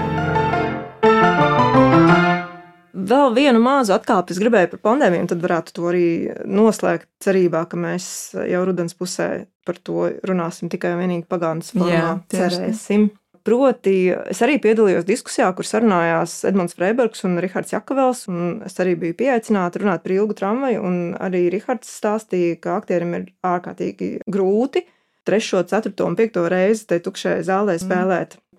Vēl 3.05 3.35
vienu 3.35 3.59
mazu 3.61 3.93
atkāpi 3.93 4.33
es 4.33 4.39
gribēju 4.41 4.71
par 4.71 4.81
pandēmiju, 4.87 5.27
tad 5.29 5.43
varētu 5.43 5.75
to 5.75 5.89
arī 5.91 6.07
noslēgt 6.47 7.09
cerībā, 7.21 7.65
ka 7.69 7.77
mēs 7.77 8.07
jau 8.49 8.63
rudens 8.65 8.95
pusē 8.97 9.29
par 9.67 9.77
to 9.83 10.07
runāsim 10.25 10.71
tikai 10.73 10.95
un 10.95 11.03
vienīgi 11.03 11.27
pagātnes 11.29 11.73
formā. 11.75 11.91
Jā, 11.91 12.09
cerēsim. 12.33 13.11
Proti, 13.45 14.09
es 14.31 14.39
arī 14.41 14.55
piedalījos 14.57 15.05
diskusijā, 15.05 15.51
kur 15.53 15.67
sarunājās 15.69 16.39
Edmunds 16.49 16.73
Freibergs 16.73 17.21
un 17.27 17.37
Rihards 17.43 17.75
Jakavels. 17.75 18.23
Un 18.31 18.63
es 18.65 18.79
arī 18.81 18.95
biju 19.03 19.19
pieaicināta 19.19 19.83
runāt 19.83 20.01
par 20.01 20.15
ilgu 20.15 20.33
tramvaju, 20.39 20.81
un 20.87 20.97
arī 21.21 21.43
Rihards 21.53 21.91
stāstīja, 21.99 22.57
ka 22.63 22.79
aktierim 22.79 23.13
ir 23.19 23.29
ārkārtīgi 23.45 24.15
grūti 24.25 24.87
trešo, 25.25 25.63
ceturto 25.63 26.05
un 26.05 26.15
piekto 26.17 26.45
reizi 26.49 26.85
te 26.89 26.99
tukšajā 27.01 27.43
zālē 27.45 27.75
mm. 27.77 27.83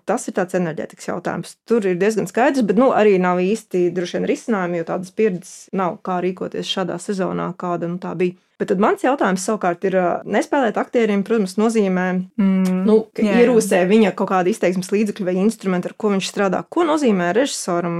Tas 0.07 0.27
ir 0.29 0.35
tāds 0.37 0.57
enerģētikas 0.57 1.09
jautājums. 1.11 1.55
Tur 1.67 1.85
ir 1.85 1.99
diezgan 1.99 2.29
skaidrs, 2.29 2.65
bet 2.67 2.79
nu, 2.79 2.89
arī 2.95 3.17
nav 3.21 3.41
īsti 3.43 3.87
droši 3.95 4.17
vien 4.17 4.27
risinājumi, 4.31 4.81
jo 4.81 4.87
tādas 4.87 5.13
pieredzes 5.15 5.55
nav, 5.75 5.99
kā 6.07 6.21
rīkoties 6.23 6.71
šādā 6.71 6.99
sezonā, 7.01 7.51
kāda 7.59 7.91
nu, 7.91 7.99
tā 8.01 8.15
bija. 8.19 8.39
Bet 8.57 8.71
mans 8.81 9.03
jautājums 9.05 9.43
savukārt 9.45 9.83
ir, 9.85 9.95
nespēlēt 10.25 10.79
aktierim, 10.81 11.21
protams, 11.25 11.53
nozīmē, 11.61 12.05
mm, 12.41 12.79
nu, 12.87 12.95
ka 13.13 13.21
jā, 13.21 13.35
ierūsē 13.43 13.83
jā. 13.83 13.89
viņa 13.89 14.13
kaut 14.17 14.31
kāda 14.31 14.49
izteiksmes 14.49 14.89
līdzekļa 14.89 15.27
vai 15.27 15.35
instrumenta, 15.43 15.91
ar 15.91 15.93
ko 15.93 16.09
viņš 16.15 16.29
strādā. 16.31 16.63
Ko 16.73 16.85
nozīmē 16.87 17.29
režisoram 17.37 17.99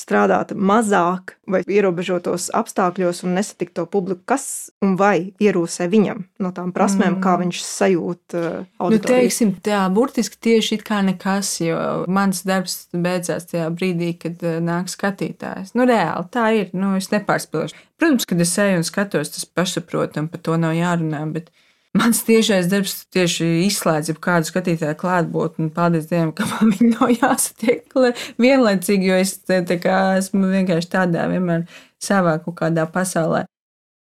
strādāt 0.00 0.54
mazāk 0.56 1.34
vai 1.50 1.60
ierobežotos 1.68 2.48
apstākļos 2.56 3.20
un 3.26 3.36
nesatikt 3.36 3.76
to 3.76 3.84
publiku? 3.84 4.24
Kas 4.32 4.70
un 4.80 4.96
vai 4.96 5.34
ierūsē 5.36 5.90
viņam 5.92 6.24
no 6.40 6.54
tām 6.56 6.72
prasmēm, 6.72 7.18
mm. 7.18 7.20
kā 7.26 7.36
viņš 7.42 7.60
sajūt 7.66 8.38
auditoriju? 8.38 8.96
Nu, 8.96 9.04
teiksim, 9.04 9.52
tā 9.68 9.82
burtiski 9.92 10.40
tieši 10.48 10.78
it 10.78 10.86
kā 10.88 11.02
nekas, 11.04 11.52
jo 11.60 11.76
mans 12.08 12.40
darbs 12.48 12.86
beidzās 12.96 13.52
tajā 13.52 13.68
brīdī, 13.76 14.14
kad 14.24 14.40
nāk 14.64 14.88
skatītājs. 14.88 15.76
Nu, 15.76 15.84
reāli 15.84 16.32
tā 16.32 16.48
ir, 16.56 16.72
nu, 16.72 16.96
es 16.96 17.12
nepārspilšu. 17.12 17.89
Protams, 18.00 18.24
kad 18.24 18.40
es 18.40 18.54
eju 18.58 18.80
un 18.80 18.86
skatos, 18.86 19.34
tas 19.34 19.44
pašsaprotami, 19.44 20.30
par 20.32 20.40
to 20.46 20.56
nav 20.60 20.72
jārunā. 20.72 21.20
Bet 21.34 21.50
mans 21.96 22.22
tiešais 22.24 22.70
darbs 22.72 22.94
tieši 23.12 23.48
izslēdz 23.66 24.14
kādu 24.24 24.48
skatītāju 24.48 24.96
klātbūtni. 25.02 25.68
Paldies 25.76 26.08
Dievam, 26.08 26.32
ka 26.36 26.48
man 26.48 26.72
viņa 26.78 26.90
nav 26.94 27.12
jāsatiek 27.18 28.00
vienlaicīgi, 28.40 29.12
jo 29.12 29.20
es 29.20 29.36
kā, 29.84 30.00
esmu 30.22 30.48
vienkārši 30.54 30.92
tādā 30.96 31.28
vienmēr 31.28 31.68
savā 32.00 32.38
kaut 32.44 32.56
kādā 32.62 32.88
pasaulē. 32.88 33.44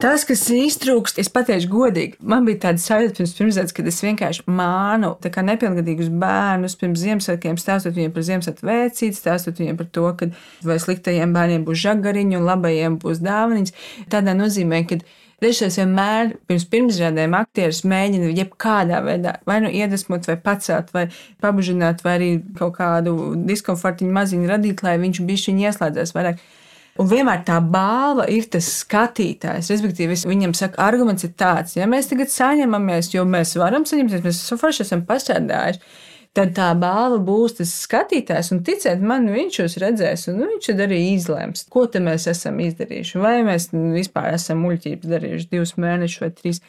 Tas, 0.01 0.24
kas 0.25 0.41
iztrūkst, 0.50 1.20
es 1.22 1.27
pateikšu 1.29 1.70
godīgi, 1.70 2.15
man 2.25 2.46
bija 2.48 2.63
tāda 2.63 2.81
sajūta 2.81 3.20
pirms 3.20 3.34
pirmsdienas, 3.38 3.74
kad 3.77 3.89
es 3.91 4.00
vienkārši 4.01 4.46
mānu 4.50 5.12
nepilngadīgus 5.22 6.10
bērnus 6.24 6.74
pirms 6.81 7.03
Ziemassvētkiem, 7.03 7.60
stāstot 7.62 7.93
viņiem 7.93 8.15
par 8.15 8.25
Ziemassvētku 8.25 8.65
vēcīti, 8.65 9.20
stāstot 9.20 9.62
viņiem 9.62 9.77
par 9.77 9.91
to, 9.93 10.08
ka 10.17 10.31
vai 10.65 10.79
sliktajiem 10.81 11.36
bērniem 11.36 11.67
būs 11.67 11.84
žagariņi 11.84 12.39
un 12.39 12.48
labajiem 12.50 12.96
būs 13.03 13.22
dāvaniņas. 13.22 13.75
Tādā 14.10 14.34
nozīmē, 14.39 14.81
ka 14.89 14.98
Režisors 15.41 15.77
vienmēr 15.79 16.36
pirms 16.50 16.67
pirmsrādēm 16.70 17.34
aktierus 17.34 17.79
mēģina 17.89 18.29
jebkādā 18.38 19.00
veidā 19.05 19.36
vai 19.50 19.55
nu 19.63 19.70
iedvesmot, 19.74 20.25
vai 20.29 20.36
pacelt, 20.38 20.89
vai 20.93 21.08
pabužināt, 21.41 22.01
vai 22.05 22.17
arī 22.17 22.31
kaut 22.58 22.75
kādu 22.77 23.15
diskomfortiņu 23.50 24.17
maziņu 24.17 24.50
radīt, 24.50 24.84
lai 24.86 25.00
viņš 25.01 25.22
bišķiņi 25.29 25.70
ieslēdzās 25.70 26.13
vairāk. 26.17 26.41
Un 27.00 27.08
vienmēr 27.08 27.46
tā 27.48 27.58
balva 27.64 28.26
ir 28.30 28.50
tas 28.52 28.68
skatītājs. 28.82 29.70
Respektīvi, 29.72 30.18
viņam 30.28 30.54
saka, 30.58 30.82
arguments 30.84 31.24
ir 31.24 31.32
tāds, 31.40 31.78
ja 31.78 31.88
mēs 31.90 32.12
tagad 32.12 32.32
saņemamies, 32.34 33.14
jo 33.16 33.24
mēs 33.28 33.56
varam 33.60 33.88
saņemties, 33.88 34.26
mēs 34.26 34.42
forši 34.60 34.84
esam 34.84 35.06
pastrādājuši. 35.08 35.80
Tad 36.36 36.54
tā 36.56 36.70
balva 36.80 37.18
būs 37.28 37.58
tas 37.58 37.72
skatītājs, 37.84 38.54
un 38.56 38.62
ticiet 38.64 39.02
man, 39.04 39.26
viņš 39.34 39.58
jūs 39.60 39.74
redzēs, 39.84 40.30
un 40.32 40.46
viņš 40.46 40.70
tad 40.70 40.84
arī 40.86 41.00
izlems, 41.10 41.66
ko 41.72 41.84
mēs 42.00 42.30
esam 42.32 42.60
izdarījuši. 42.64 43.20
Vai 43.20 43.34
mēs 43.44 43.68
vispār 43.74 44.30
esam 44.38 44.64
muļķības 44.64 45.12
darījuši 45.12 45.50
divus 45.52 45.76
mēnešus 45.76 46.24
vai 46.24 46.32
trīs. 46.38 46.64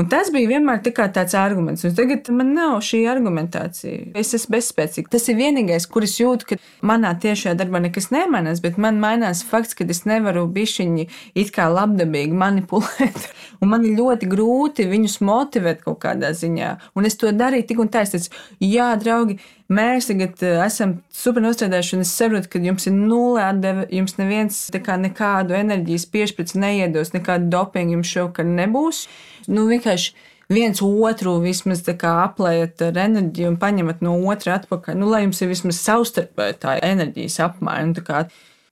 Un 0.00 0.06
tas 0.08 0.30
bija 0.32 0.48
vienmēr 0.48 0.78
tāds 0.80 1.34
arguments. 1.36 1.84
Un 1.84 1.92
tagad 1.96 2.30
man 2.32 2.54
nav 2.56 2.78
šī 2.86 3.02
argumentācija. 3.10 4.14
Es 4.16 4.32
esmu 4.36 4.54
bezspēcīga. 4.56 5.10
Tas 5.12 5.28
ir 5.28 5.36
vienīgais, 5.36 5.84
kur 5.92 6.06
es 6.06 6.14
jūtu, 6.16 6.46
ka 6.48 6.58
manā 6.86 7.10
tiešajā 7.20 7.52
darbā 7.58 7.82
nekas 7.84 8.08
nemainās, 8.14 8.62
bet 8.64 8.78
man 8.80 9.00
mainās 9.02 9.42
fakts, 9.44 9.76
ka 9.76 9.84
es 9.92 10.06
nevaru 10.08 10.46
bišķiņi 10.54 11.06
it 11.42 11.52
kā 11.52 11.68
labdabīgi 11.68 12.32
manipulēt. 12.32 13.28
Un 13.60 13.74
man 13.74 13.84
ir 13.84 13.98
ļoti 13.98 14.30
grūti 14.30 14.88
viņus 14.88 15.18
motivēt 15.26 15.84
kaut 15.84 16.00
kādā 16.06 16.32
ziņā. 16.32 16.72
Un 16.96 17.08
es 17.08 17.20
to 17.20 17.28
darīju 17.36 17.68
tik 17.68 17.84
un 17.84 17.92
tā. 17.92 18.06
Es 18.06 18.14
teicu, 18.14 18.32
jā, 18.64 18.94
draugi, 18.96 19.36
mēs 19.70 20.10
tagad 20.10 20.42
eh, 20.44 20.60
esam 20.66 20.98
super 21.14 21.44
nostrādājuši, 21.44 21.96
un 21.96 22.04
es 22.04 22.14
saprotu, 22.18 22.50
ka 22.52 22.62
jums 22.64 22.86
ir 22.90 22.96
nulle 22.98 23.42
atdeve, 23.46 23.86
jums 23.94 24.18
neviens 24.18 24.62
kā, 24.74 24.98
nekādu 25.00 25.56
enerģijas 25.58 26.08
piešķirts 26.12 26.58
neiedos, 26.58 27.14
nekādu 27.16 27.50
dopingu 27.54 27.98
jums 27.98 28.10
šovakar 28.12 28.48
nebūs 28.50 29.06
nu, 29.48 29.66
vienkārši 29.70 30.14
viens 30.50 30.82
otru 30.82 31.36
vismaz 31.44 31.84
aplējat 31.86 32.82
ar 32.88 33.02
enerģiju 33.06 33.52
un 33.52 33.58
paņemat 33.60 34.02
no 34.04 34.16
otra 34.30 34.58
atpakaļ. 34.58 34.98
Nu, 34.98 35.10
lai 35.12 35.24
jums 35.24 35.40
ir 35.42 35.52
vismaz 35.52 35.80
savstarpēji 35.84 36.58
tā 36.64 36.78
enerģijas 36.86 37.38
apmaiņa. 37.46 38.24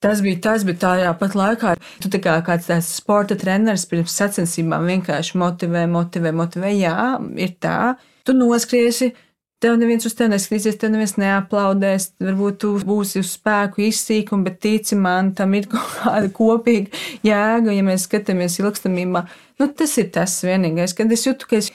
Tas 0.02 0.20
bija 0.22 0.38
tas, 0.42 0.62
bet 0.66 0.78
tajā 0.82 1.10
pat 1.18 1.34
laikā 1.34 1.74
tu 2.04 2.20
kā 2.22 2.36
kāds 2.46 2.68
tāds 2.70 2.90
sporta 3.00 3.34
treneris 3.38 3.86
pirms 3.90 4.14
sacensībām 4.14 4.86
vienkārši 4.86 5.38
motivē, 5.38 5.86
motivē, 5.90 6.34
motivē. 6.34 6.70
Jā, 6.78 7.16
ir 7.38 7.56
tā. 7.62 7.96
Tu 8.26 8.34
noskriesi, 8.36 9.10
Tev 9.58 9.74
neviens 9.74 10.04
uz 10.06 10.14
tevi 10.14 10.30
neskatīsies, 10.30 10.76
tev 10.78 10.92
neviens 10.92 11.16
neaplaudēs. 11.18 12.12
Varbūt 12.22 12.60
tu 12.62 12.68
būsi 12.86 13.18
uz 13.24 13.32
spēku 13.34 13.82
izsīkuma, 13.88 14.46
bet 14.46 14.60
tici 14.62 14.94
man, 14.94 15.32
tam 15.34 15.56
ir 15.58 15.66
kaut 15.72 15.96
kāda 15.96 16.30
kopīga 16.36 17.02
jēga. 17.26 17.74
Ja 17.74 17.86
mēs 17.86 18.06
skatāmies 18.06 18.60
ilgstamībā, 18.62 19.24
nu, 19.58 19.70
tas 19.80 19.96
ir 19.98 20.12
tas 20.14 20.38
vienīgais, 20.46 20.94
kad 20.94 21.10
es 21.10 21.26
jūtu, 21.26 21.50
ka 21.50 21.58
es 21.58 21.72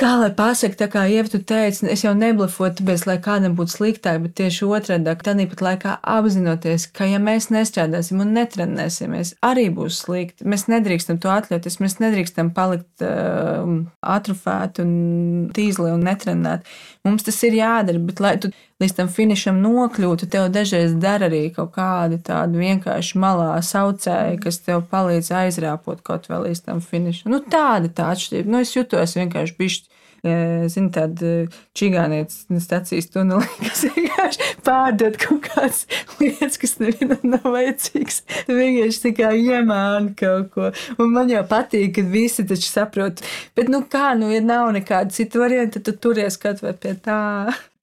Kā 0.00 0.14
lai 0.16 0.30
pasakā, 0.32 0.76
tā 0.80 0.86
kā 0.88 1.02
Ieva 1.12 1.28
teica, 1.28 1.88
es 1.92 2.00
jau 2.00 2.14
neblefoju, 2.16 2.70
tāpēc, 2.78 3.02
lai 3.04 3.18
kādam 3.20 3.52
būtu 3.58 3.74
sliktāk, 3.74 4.22
bet 4.24 4.34
tieši 4.40 4.64
otrādi- 4.64 5.12
tādā 5.26 5.44
pat 5.50 5.60
laikā 5.66 5.96
apzinoties, 6.00 6.86
ka 6.96 7.04
ja 7.04 7.18
mēs 7.18 7.50
nestrādāsim 7.52 8.22
un 8.24 8.32
netrenēsimies, 8.32 9.34
arī 9.42 9.68
būs 9.68 10.00
slikti. 10.00 10.48
Mēs 10.48 10.64
nedrīkstam 10.72 11.20
to 11.20 11.28
atļauties, 11.28 11.80
mēs 11.84 11.98
nedrīkstam 12.00 12.54
palikt 12.54 13.04
uh, 13.04 13.84
atrofēti 14.00 14.80
un 14.80 15.50
tīzli 15.52 15.92
un 15.92 16.00
netrenēt. 16.08 16.64
Mums 17.02 17.24
tas 17.26 17.40
ir 17.42 17.56
jādara, 17.58 17.98
bet 17.98 18.20
lai 18.22 18.36
tu 18.38 18.52
līdz 18.82 18.92
tam 18.94 19.08
finišam 19.10 19.56
nokļūtu, 19.64 20.28
tev 20.30 20.44
dažreiz 20.54 20.92
dara 21.02 21.26
arī 21.26 21.48
kaut 21.54 21.72
kādi 21.74 22.20
tādi 22.22 22.60
vienkārši 22.60 23.18
malā 23.18 23.56
saucēji, 23.66 24.38
kas 24.44 24.60
tev 24.62 24.84
palīdz 24.92 25.32
aizrāpot 25.40 26.04
kaut 26.06 26.28
vēl 26.30 26.46
līdz 26.46 26.62
tam 26.68 26.82
finišam. 26.84 27.32
Nu, 27.34 27.40
tāda 27.42 27.90
tā 27.90 28.12
atšķirība. 28.14 28.54
Nu, 28.54 28.62
es 28.62 28.76
jutos 28.76 29.16
vienkārši 29.18 29.58
bišķi. 29.58 30.01
Zinu, 30.22 30.92
tāda 30.94 31.30
čigānietes 31.74 32.44
stācijas 32.62 33.08
tunelī, 33.10 33.48
kas 33.66 33.80
vienkārši 33.90 34.52
pārdod 34.62 35.18
kaut 35.18 35.48
kādas 35.48 35.80
lietas, 36.20 36.60
kas 36.62 36.76
nevienam 36.78 37.24
nav 37.32 37.48
vajadzīgas. 37.50 38.20
Vienkārši 38.46 39.02
tā 39.08 39.12
kā 39.18 39.32
iemāna 39.34 40.14
kaut 40.18 40.52
ko. 40.54 40.70
Un 41.02 41.10
man 41.16 41.32
jau 41.32 41.42
patīk, 41.50 41.96
ka 41.96 42.06
visi 42.06 42.46
taču 42.46 42.70
saprot. 42.70 43.24
Bet, 43.58 43.72
nu 43.72 43.82
kā, 43.90 44.12
nu, 44.18 44.30
ja 44.30 44.44
nav 44.46 44.70
nekāda 44.76 45.10
cita 45.10 45.42
varianta, 45.42 45.82
tad 45.82 45.98
turies 45.98 46.38
kaut 46.38 46.62
vai 46.62 46.76
pie 46.78 46.94
tā 47.02 47.18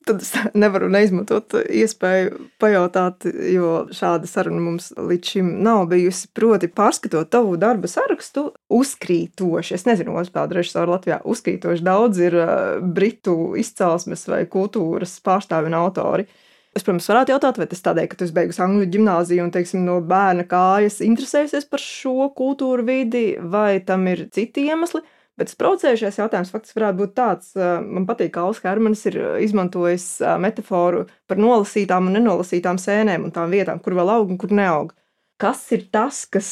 tad 0.10 0.24
es 0.26 0.34
nevaru 0.64 0.90
neizmantot 0.92 1.56
iespēju 1.64 2.50
pajautāt, 2.62 3.28
jo 3.54 3.86
šāda 3.96 4.30
saruna 4.30 4.64
mums 4.64 4.92
līdz 4.98 5.34
šim 5.36 5.54
nav 5.66 5.86
bijusi. 5.94 6.30
Proti, 6.36 6.72
pārskatot 6.74 7.30
tavu 7.34 7.56
darba 7.62 7.90
sarakstu, 7.92 8.50
uzkrītoši, 8.74 9.78
es 9.78 9.88
nezinu, 9.90 10.18
kāda 10.34 10.60
režisora 10.60 10.96
Latvijā 10.96 11.22
uzkrītoši 11.30 11.86
daudz 11.86 12.22
ir 12.24 12.38
uh, 12.40 12.52
britu 12.82 13.56
izcelsmes 13.60 14.26
vai 14.30 14.44
kultūras 14.50 15.20
pārstāvi 15.26 15.72
un 15.72 15.80
autori. 15.80 16.30
Es, 16.78 16.84
protams, 16.86 17.08
varētu 17.10 17.34
jautāt, 17.34 17.58
vai 17.58 17.66
tas 17.70 17.82
tādēļ, 17.84 18.08
ka 18.12 18.18
tu 18.18 18.28
esi 18.28 18.36
beigusi 18.36 18.62
angļu 18.62 18.86
gimnāziju 18.94 19.42
un, 19.44 19.54
teiksim, 19.54 19.82
no 19.88 19.98
bērna 20.06 20.46
kājas 20.48 21.00
interesējusies 21.02 21.66
par 21.70 21.82
šo 21.82 22.30
kultūru 22.38 22.86
vidi, 22.86 23.24
vai 23.42 23.80
tam 23.86 24.06
ir 24.12 24.28
citi 24.36 24.68
iemesli. 24.70 25.02
Bet 25.40 25.54
provocējušais 25.56 26.20
jautājums 26.20 26.52
faktiski 26.52 26.82
varētu 26.82 27.00
būt 27.00 27.16
tāds, 27.16 27.54
man 27.56 28.04
patīk, 28.10 28.34
ka 28.36 28.44
Alans 28.44 28.60
Hermanis 28.66 29.06
ir 29.08 29.18
izmantojis 29.46 30.08
metaforu 30.44 31.06
par 31.32 31.40
nolasītām 31.40 32.10
un 32.10 32.18
nenolasītām 32.20 32.80
sēnēm 32.82 33.24
un 33.24 33.36
tām 33.36 33.54
vietām, 33.54 33.80
kur 33.80 33.96
vēl 33.96 34.12
aug 34.18 34.34
un 34.34 34.40
kur 34.42 34.52
neaug. 34.52 34.92
Kas 35.40 35.62
ir 35.72 35.86
tas, 35.88 36.26
kas 36.28 36.50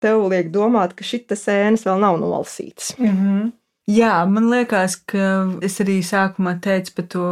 tev 0.00 0.24
liek 0.32 0.48
domāt, 0.54 0.96
ka 0.96 1.04
šīs 1.04 1.28
sēnes 1.36 1.84
vēl 1.84 2.00
nav 2.00 2.16
nolasītas? 2.22 2.94
Mm 2.96 3.16
-hmm. 3.16 3.50
Jā, 3.90 4.24
man 4.30 4.46
liekas, 4.52 4.94
ka 5.08 5.50
es 5.66 5.80
arī 5.82 5.98
sākumā 6.04 6.60
teicu 6.62 6.92
par 6.94 7.06
to 7.10 7.24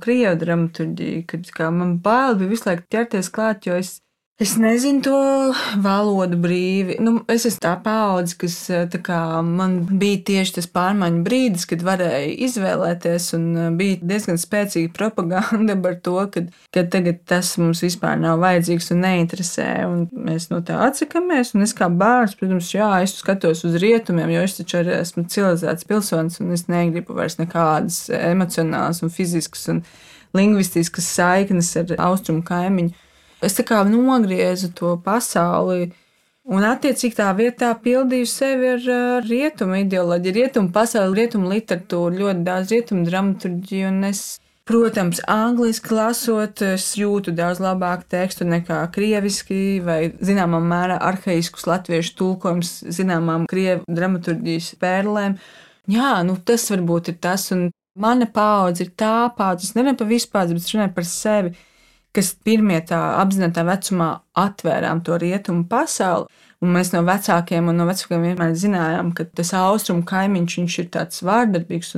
krievu 0.00 0.36
dramaturgiju, 0.38 1.24
kad 1.26 1.72
man 1.74 1.98
bail 1.98 2.36
bija 2.38 2.52
visu 2.52 2.68
laiku 2.68 2.82
ķerties 2.90 3.30
klāt, 3.34 3.66
jo 3.66 3.74
es 3.74 4.00
Es 4.42 4.56
nezinu 4.58 4.98
to 4.98 5.18
valodu 5.78 6.34
brīvi. 6.42 6.96
Nu, 6.98 7.20
es 7.30 7.44
esmu 7.46 7.60
tā 7.62 7.74
paudze, 7.84 8.34
kas 8.40 8.56
tā 8.90 8.98
kā, 9.06 9.18
man 9.46 9.76
bija 9.86 10.24
tieši 10.26 10.56
tas 10.56 10.66
pārmaiņu 10.74 11.20
brīdis, 11.22 11.66
kad 11.70 11.84
varēja 11.86 12.32
izvēlēties, 12.48 13.28
un 13.38 13.76
bija 13.78 14.00
diezgan 14.02 14.40
spēcīga 14.42 14.90
propaganda 14.96 15.76
par 15.84 16.00
to, 16.02 16.16
ka, 16.34 16.42
ka 16.74 16.82
tagad 16.90 17.22
tas 17.30 17.52
mums 17.62 17.84
vispār 17.86 18.18
nav 18.24 18.42
vajadzīgs 18.42 18.90
un 18.96 19.04
neinteresē, 19.06 19.68
un 19.86 20.02
mēs 20.26 20.48
no 20.50 20.58
tā 20.66 20.80
atsakāmies. 20.88 21.54
Un 21.54 21.68
es 21.68 21.76
kā 21.78 21.86
bērns, 22.02 22.34
protams, 22.42 22.72
jā, 22.74 22.90
es 23.06 23.14
skatos 23.22 23.62
uz 23.70 23.78
rietumiem, 23.86 24.34
jo 24.34 24.42
es 24.48 24.58
taču 24.58 24.82
arī 24.82 24.98
esmu 24.98 25.28
civilizēts 25.30 25.86
pilsonis, 25.86 26.42
un 26.42 26.50
es 26.58 26.66
negribu 26.66 27.14
vairs 27.14 27.38
nekādas 27.38 28.08
emocionālas 28.18 28.98
un 29.06 29.14
fiziskas 29.14 29.70
un 29.70 29.84
lingvistiskas 30.34 31.14
saiknes 31.22 31.70
ar 31.78 31.98
austrumu 32.10 32.42
kaimiņu 32.42 32.98
es 33.46 33.58
tā 33.58 33.66
kā 33.68 33.82
nogriezu 33.88 34.72
to 34.76 34.96
pasauli. 35.04 35.92
Un, 36.44 36.64
attiecīgi, 36.68 37.16
tā 37.16 37.30
vietā 37.32 37.70
pildīju 37.80 38.28
sevi 38.28 38.74
ar 38.74 38.88
uh, 38.92 39.24
rietumu 39.24 39.78
ideoloģiju, 39.80 40.34
rietumu 40.36 40.72
pasauli, 40.74 41.22
rietumu 41.22 41.48
literatūru, 41.54 42.18
ļoti 42.20 42.44
daudz 42.44 42.74
rietumu 42.74 43.06
dramaturģiju. 43.08 43.92
Protams, 44.64 45.18
angliski 45.28 45.92
lasot, 45.92 46.62
es 46.64 46.86
jūtu 46.96 47.34
daudz 47.36 47.58
labāku 47.60 48.06
tekstu 48.14 48.46
nekā 48.48 48.78
krieviski 48.94 49.80
vai, 49.84 49.98
zināmā 50.24 50.60
mērā, 50.64 50.96
arhaiskus 51.04 51.66
latviešu 51.68 52.14
tulkojums 52.16 52.70
zināmām 52.96 53.44
krievu 53.48 53.84
dramaturģijas 53.88 54.70
pērlēm. 54.80 55.36
Jā, 55.92 56.14
nu 56.24 56.38
tas 56.48 56.64
varbūt 56.72 57.12
ir 57.12 57.20
tas, 57.24 57.50
un 57.52 57.66
mana 58.00 58.24
paudze 58.24 58.86
ir 58.86 58.94
tā 58.96 59.28
paudze, 59.36 59.68
es 59.68 59.76
nerunāju 59.76 60.00
par 60.00 60.12
vispār, 60.14 60.48
bet 60.56 60.64
es 60.64 60.72
runāju 60.72 60.96
par 60.96 61.08
sevi 61.12 61.52
kas 62.14 62.32
pirmie 62.46 62.78
tā 62.86 63.00
apzinātajā 63.22 63.68
vecumā 63.68 64.10
atvērām 64.38 65.02
to 65.06 65.18
rietumu 65.20 65.66
pasauli. 65.70 66.30
Un 66.64 66.72
mēs 66.72 66.94
no 66.94 67.02
vecākiem 67.04 67.66
un 67.68 67.76
no 67.76 67.88
vecākiem 67.88 68.22
vienmēr 68.24 68.54
zinājām, 68.56 69.10
ka 69.16 69.26
tas 69.28 69.52
austrumu 69.58 70.06
kaimiņš 70.08 70.78
ir 70.80 70.88
tāds 70.94 71.20
vārdarbīgs. 71.26 71.92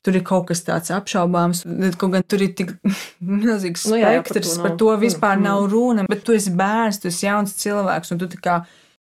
Tur 0.00 0.16
ir 0.16 0.22
kaut 0.24 0.46
kas 0.48 0.62
tāds 0.64 0.88
apšaubāms, 0.96 1.60
kaut 2.00 2.14
gan 2.14 2.22
tur 2.24 2.40
ir 2.40 2.54
tik 2.56 2.72
milzīgs 3.20 3.84
spektrs, 3.84 3.90
nu, 3.92 3.98
jā, 4.00 4.14
jā, 4.16 4.22
par, 4.24 4.38
to 4.40 4.54
par 4.64 4.76
to 4.80 4.94
vispār 5.02 5.36
mm. 5.36 5.44
nav 5.44 5.66
runa. 5.68 6.06
Bet 6.08 6.24
tu 6.24 6.32
esi 6.32 6.54
bērns, 6.56 7.02
tu 7.02 7.10
esi 7.12 7.26
jauns 7.26 7.52
cilvēks, 7.60 8.14
un 8.14 8.22
tu 8.22 8.30
kā 8.40 8.62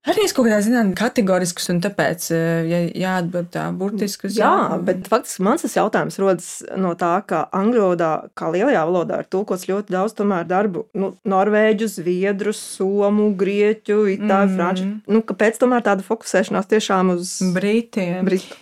Arī 0.08 0.24
es 0.24 0.32
kaut 0.32 0.48
kādā 0.48 0.62
ziņā 0.64 0.82
kategorisks, 0.96 1.66
un 1.74 1.82
tāpēc 1.84 2.30
eh, 2.32 2.68
ja 2.70 2.78
jāatbild 3.02 3.50
tā 3.52 3.66
burtiski 3.76 4.30
uz 4.30 4.38
jā, 4.40 4.48
jautājumu. 4.48 4.86
bet 4.88 5.10
faktiski 5.12 5.44
mans 5.44 5.66
tas 5.66 5.76
jautājums 5.76 6.18
rodas 6.24 6.48
no 6.80 6.94
tā, 7.00 7.12
ka 7.28 7.42
angļu 7.60 7.84
valodā, 7.84 8.12
kā 8.40 8.48
lielajā 8.54 8.86
valodā, 8.88 9.20
ir 9.20 9.30
tulkots 9.36 9.68
ļoti 9.68 9.92
daudz 9.98 10.16
tomēr 10.16 10.48
darbu, 10.48 10.86
nu, 10.96 11.12
norvēģu, 11.28 11.92
zviedru, 11.98 12.56
somu, 12.56 13.28
grieķu, 13.40 14.00
itāļu, 14.16 14.54
mm. 14.54 14.56
franču. 14.56 14.88
Nu, 15.12 15.22
kāpēc 15.28 15.60
tomēr 15.60 15.84
tāda 15.90 16.08
fokusēšanās 16.08 16.72
tiešām 16.72 17.14
uz 17.18 17.36
Britiem? 17.58 18.24
Britu. 18.28 18.56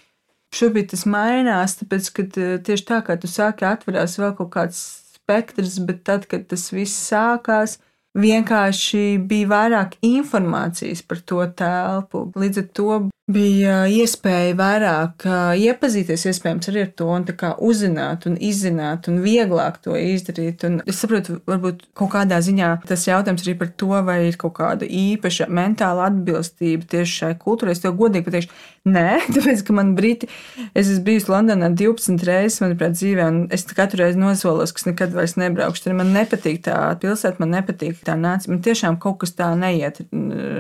Šobrīd 0.58 0.89
tas 0.95 1.06
mainās, 1.06 1.78
tāpēc, 1.84 2.13
ka 2.17 2.26
eh, 2.34 2.56
tieši 2.65 2.89
tā, 2.89 3.04
kā 3.06 3.21
tu 3.21 3.30
sāki, 3.30 3.67
atverās 3.69 4.17
vēl 4.17 4.34
kaut 4.41 4.56
kāds 4.58 4.82
spektrs, 5.19 5.78
bet 5.86 6.02
tad, 6.08 6.26
kad 6.32 6.50
tas 6.50 6.69
viss 6.73 6.97
sākās, 7.12 7.78
vienkārši 8.17 9.03
bija 9.30 9.51
vairāk 9.51 9.99
informācijas 10.06 11.03
par 11.08 11.21
to 11.30 11.45
telpu. 11.58 12.27
Līdz 12.38 12.63
ar 12.63 12.67
to 12.80 12.97
bija 13.27 13.82
iespēja 13.91 14.53
vairāk 14.56 15.25
iepazīties 15.60 16.23
iespējams 16.30 16.69
arī 16.71 16.86
ar 16.86 16.91
to 16.95 17.08
un 17.12 17.25
uzzināt 17.67 18.27
un 18.30 18.38
izzināt 18.39 19.10
un 19.12 19.19
vieglāk 19.23 19.82
to 19.84 19.97
izdarīt. 19.99 20.63
Un 20.63 20.80
es 20.88 21.01
saprotu, 21.03 21.41
varbūt 21.49 21.89
kaut 21.97 22.13
kādā 22.15 22.39
ziņā 22.43 22.69
tas 22.88 23.03
jautājums 23.10 23.43
arī 23.43 23.58
par 23.60 23.73
to, 23.75 23.91
vai 24.08 24.19
ir 24.30 24.39
kaut 24.39 24.56
kāda 24.62 24.88
īpaša 24.88 25.49
mentāla 25.51 26.08
atbilstība 26.08 26.88
tieši 26.88 27.17
šai 27.21 27.34
kultūrai. 27.41 27.75
Es 27.75 27.84
to 27.84 27.91
godīgi 27.91 28.30
pateikšu, 28.30 28.53
nē, 28.88 29.08
tāpēc, 29.36 29.63
ka 29.67 29.76
man 29.78 29.93
brīti, 29.97 30.30
es 30.73 30.88
esmu 30.88 31.06
bijusi 31.08 31.32
Londonā 31.34 31.71
12 31.78 32.26
reizes, 32.28 32.62
manuprāt, 32.63 32.95
dzīvē, 32.97 33.28
un 33.32 33.41
es 33.54 33.67
katru 33.67 34.04
reizi 34.04 34.21
nosolos, 34.21 34.73
ka 34.76 34.89
nekad 34.89 35.15
vairs 35.17 35.38
nebraukšu. 35.39 35.88
Tad 35.88 36.00
man 36.00 36.13
nepatīk 36.15 36.63
tā 36.67 36.78
pilsēta, 37.02 37.41
man 37.43 37.54
nepatīk 37.58 38.00
tā 38.08 38.17
nācija. 38.19 38.54
Man 38.54 38.63
tiešām 38.65 39.00
kaut 39.04 39.21
kas 39.23 39.36
tā 39.38 39.52
neiet 39.60 40.02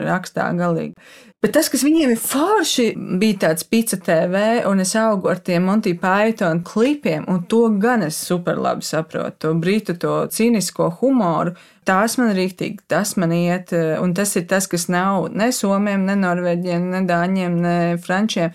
rakstā 0.07 0.51
galīgi. 0.57 0.95
Bet 1.43 1.53
tas, 1.53 1.67
kas 1.69 1.83
viņiem 1.85 2.15
ir 2.15 2.17
forši, 2.17 2.87
bija 3.21 3.37
tāds 3.43 3.65
pizza 3.69 3.99
TV, 4.01 4.63
un 4.65 4.81
es 4.81 4.95
augu 4.97 5.29
ar 5.29 5.37
tiem 5.37 5.67
Monty 5.69 5.93
Python 6.01 6.63
klipiem, 6.65 7.27
un 7.29 7.43
to 7.45 7.67
gan 7.77 8.07
es 8.07 8.17
super 8.17 8.57
labi 8.57 8.81
saprotu. 8.87 9.37
To 9.45 9.53
britu, 9.61 9.93
to 10.01 10.23
cīnisko 10.33 10.89
humoru. 10.97 11.53
Tās 11.87 12.17
man 12.19 12.33
rīktīgi, 12.35 12.81
tas 12.91 13.13
man 13.15 13.31
iet, 13.31 13.71
un 14.03 14.11
tas 14.17 14.35
ir 14.35 14.43
tas, 14.51 14.65
kas 14.67 14.89
nav 14.91 15.29
ne 15.31 15.53
somiem, 15.55 16.03
ne 16.09 16.17
norvēģiem, 16.19 16.89
ne 16.91 17.03
dāņiem, 17.07 17.59
ne 17.63 17.75
frančiem 18.03 18.51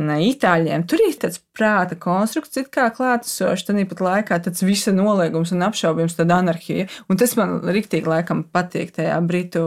ne 0.00 0.16
itāļiem. 0.26 0.84
Tur 0.90 1.02
ir 1.04 1.14
tāds 1.22 1.38
prāta 1.54 1.96
konstrukts, 2.00 2.58
kā 2.72 2.88
klātesošs, 2.94 3.66
tad 3.68 3.78
pat 3.90 4.00
laikā 4.02 4.38
tāds 4.42 4.64
visa 4.66 4.94
noliegums 4.94 5.52
un 5.54 5.62
apšaubījums, 5.68 6.16
tāda 6.18 6.40
anarhija. 6.42 6.88
Un 7.08 7.20
tas 7.20 7.36
man 7.38 7.60
rīktīgi 7.62 8.10
laikam 8.10 8.42
patīk 8.54 8.94
tajā 8.96 9.20
britu 9.26 9.64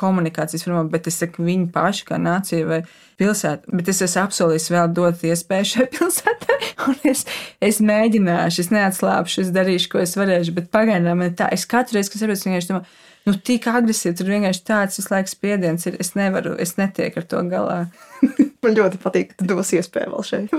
komunikācijas 0.00 0.64
formā, 0.64 0.86
bet 0.92 1.10
es 1.10 1.20
saku, 1.20 1.44
viņi 1.46 1.68
paši 1.74 2.06
kā 2.08 2.20
nācija 2.22 2.68
vai 2.68 2.80
pilsēta, 3.20 3.68
bet 3.72 3.90
es 3.92 4.02
esmu 4.04 4.22
apsolījis 4.26 4.70
vēl 4.72 4.92
dot 4.96 5.24
iespēju 5.24 5.70
šai 5.72 5.88
pilsētai, 5.96 6.58
un 6.88 6.96
es, 7.12 7.26
es 7.64 7.80
mēģināšu, 7.84 8.64
es 8.64 8.72
neatslāpšu, 8.72 9.44
es 9.44 9.52
darīšu, 9.56 9.92
ko 9.92 10.04
es 10.04 10.16
varēšu, 10.16 10.56
bet 10.56 10.72
pagaidām 10.72 11.24
tā, 11.36 11.50
es 11.52 11.68
katru 11.68 11.98
reizi, 11.98 12.12
kas 12.12 12.24
saprotu, 12.24 12.48
vienkārši 12.48 12.72
domāju, 12.72 12.96
nu, 13.26 13.34
tik 13.48 13.66
agresīvi. 13.70 14.16
Tur 14.18 14.30
vienkārši 14.30 14.64
tāds 14.66 15.00
visu 15.00 15.12
laiku 15.12 15.32
spiediens 15.32 15.86
ir. 15.88 15.98
Es 16.02 16.14
nevaru, 16.18 16.54
es 16.62 16.76
netieku 16.78 17.22
ar 17.22 17.26
to 17.30 17.42
galā. 17.50 17.78
Man 18.64 18.74
ļoti 18.74 18.98
patīk, 19.02 19.32
ka 19.32 19.42
tu 19.42 19.48
dos 19.50 19.70
iespēju 19.76 20.12
vēl 20.14 20.24
šeit. 20.26 20.54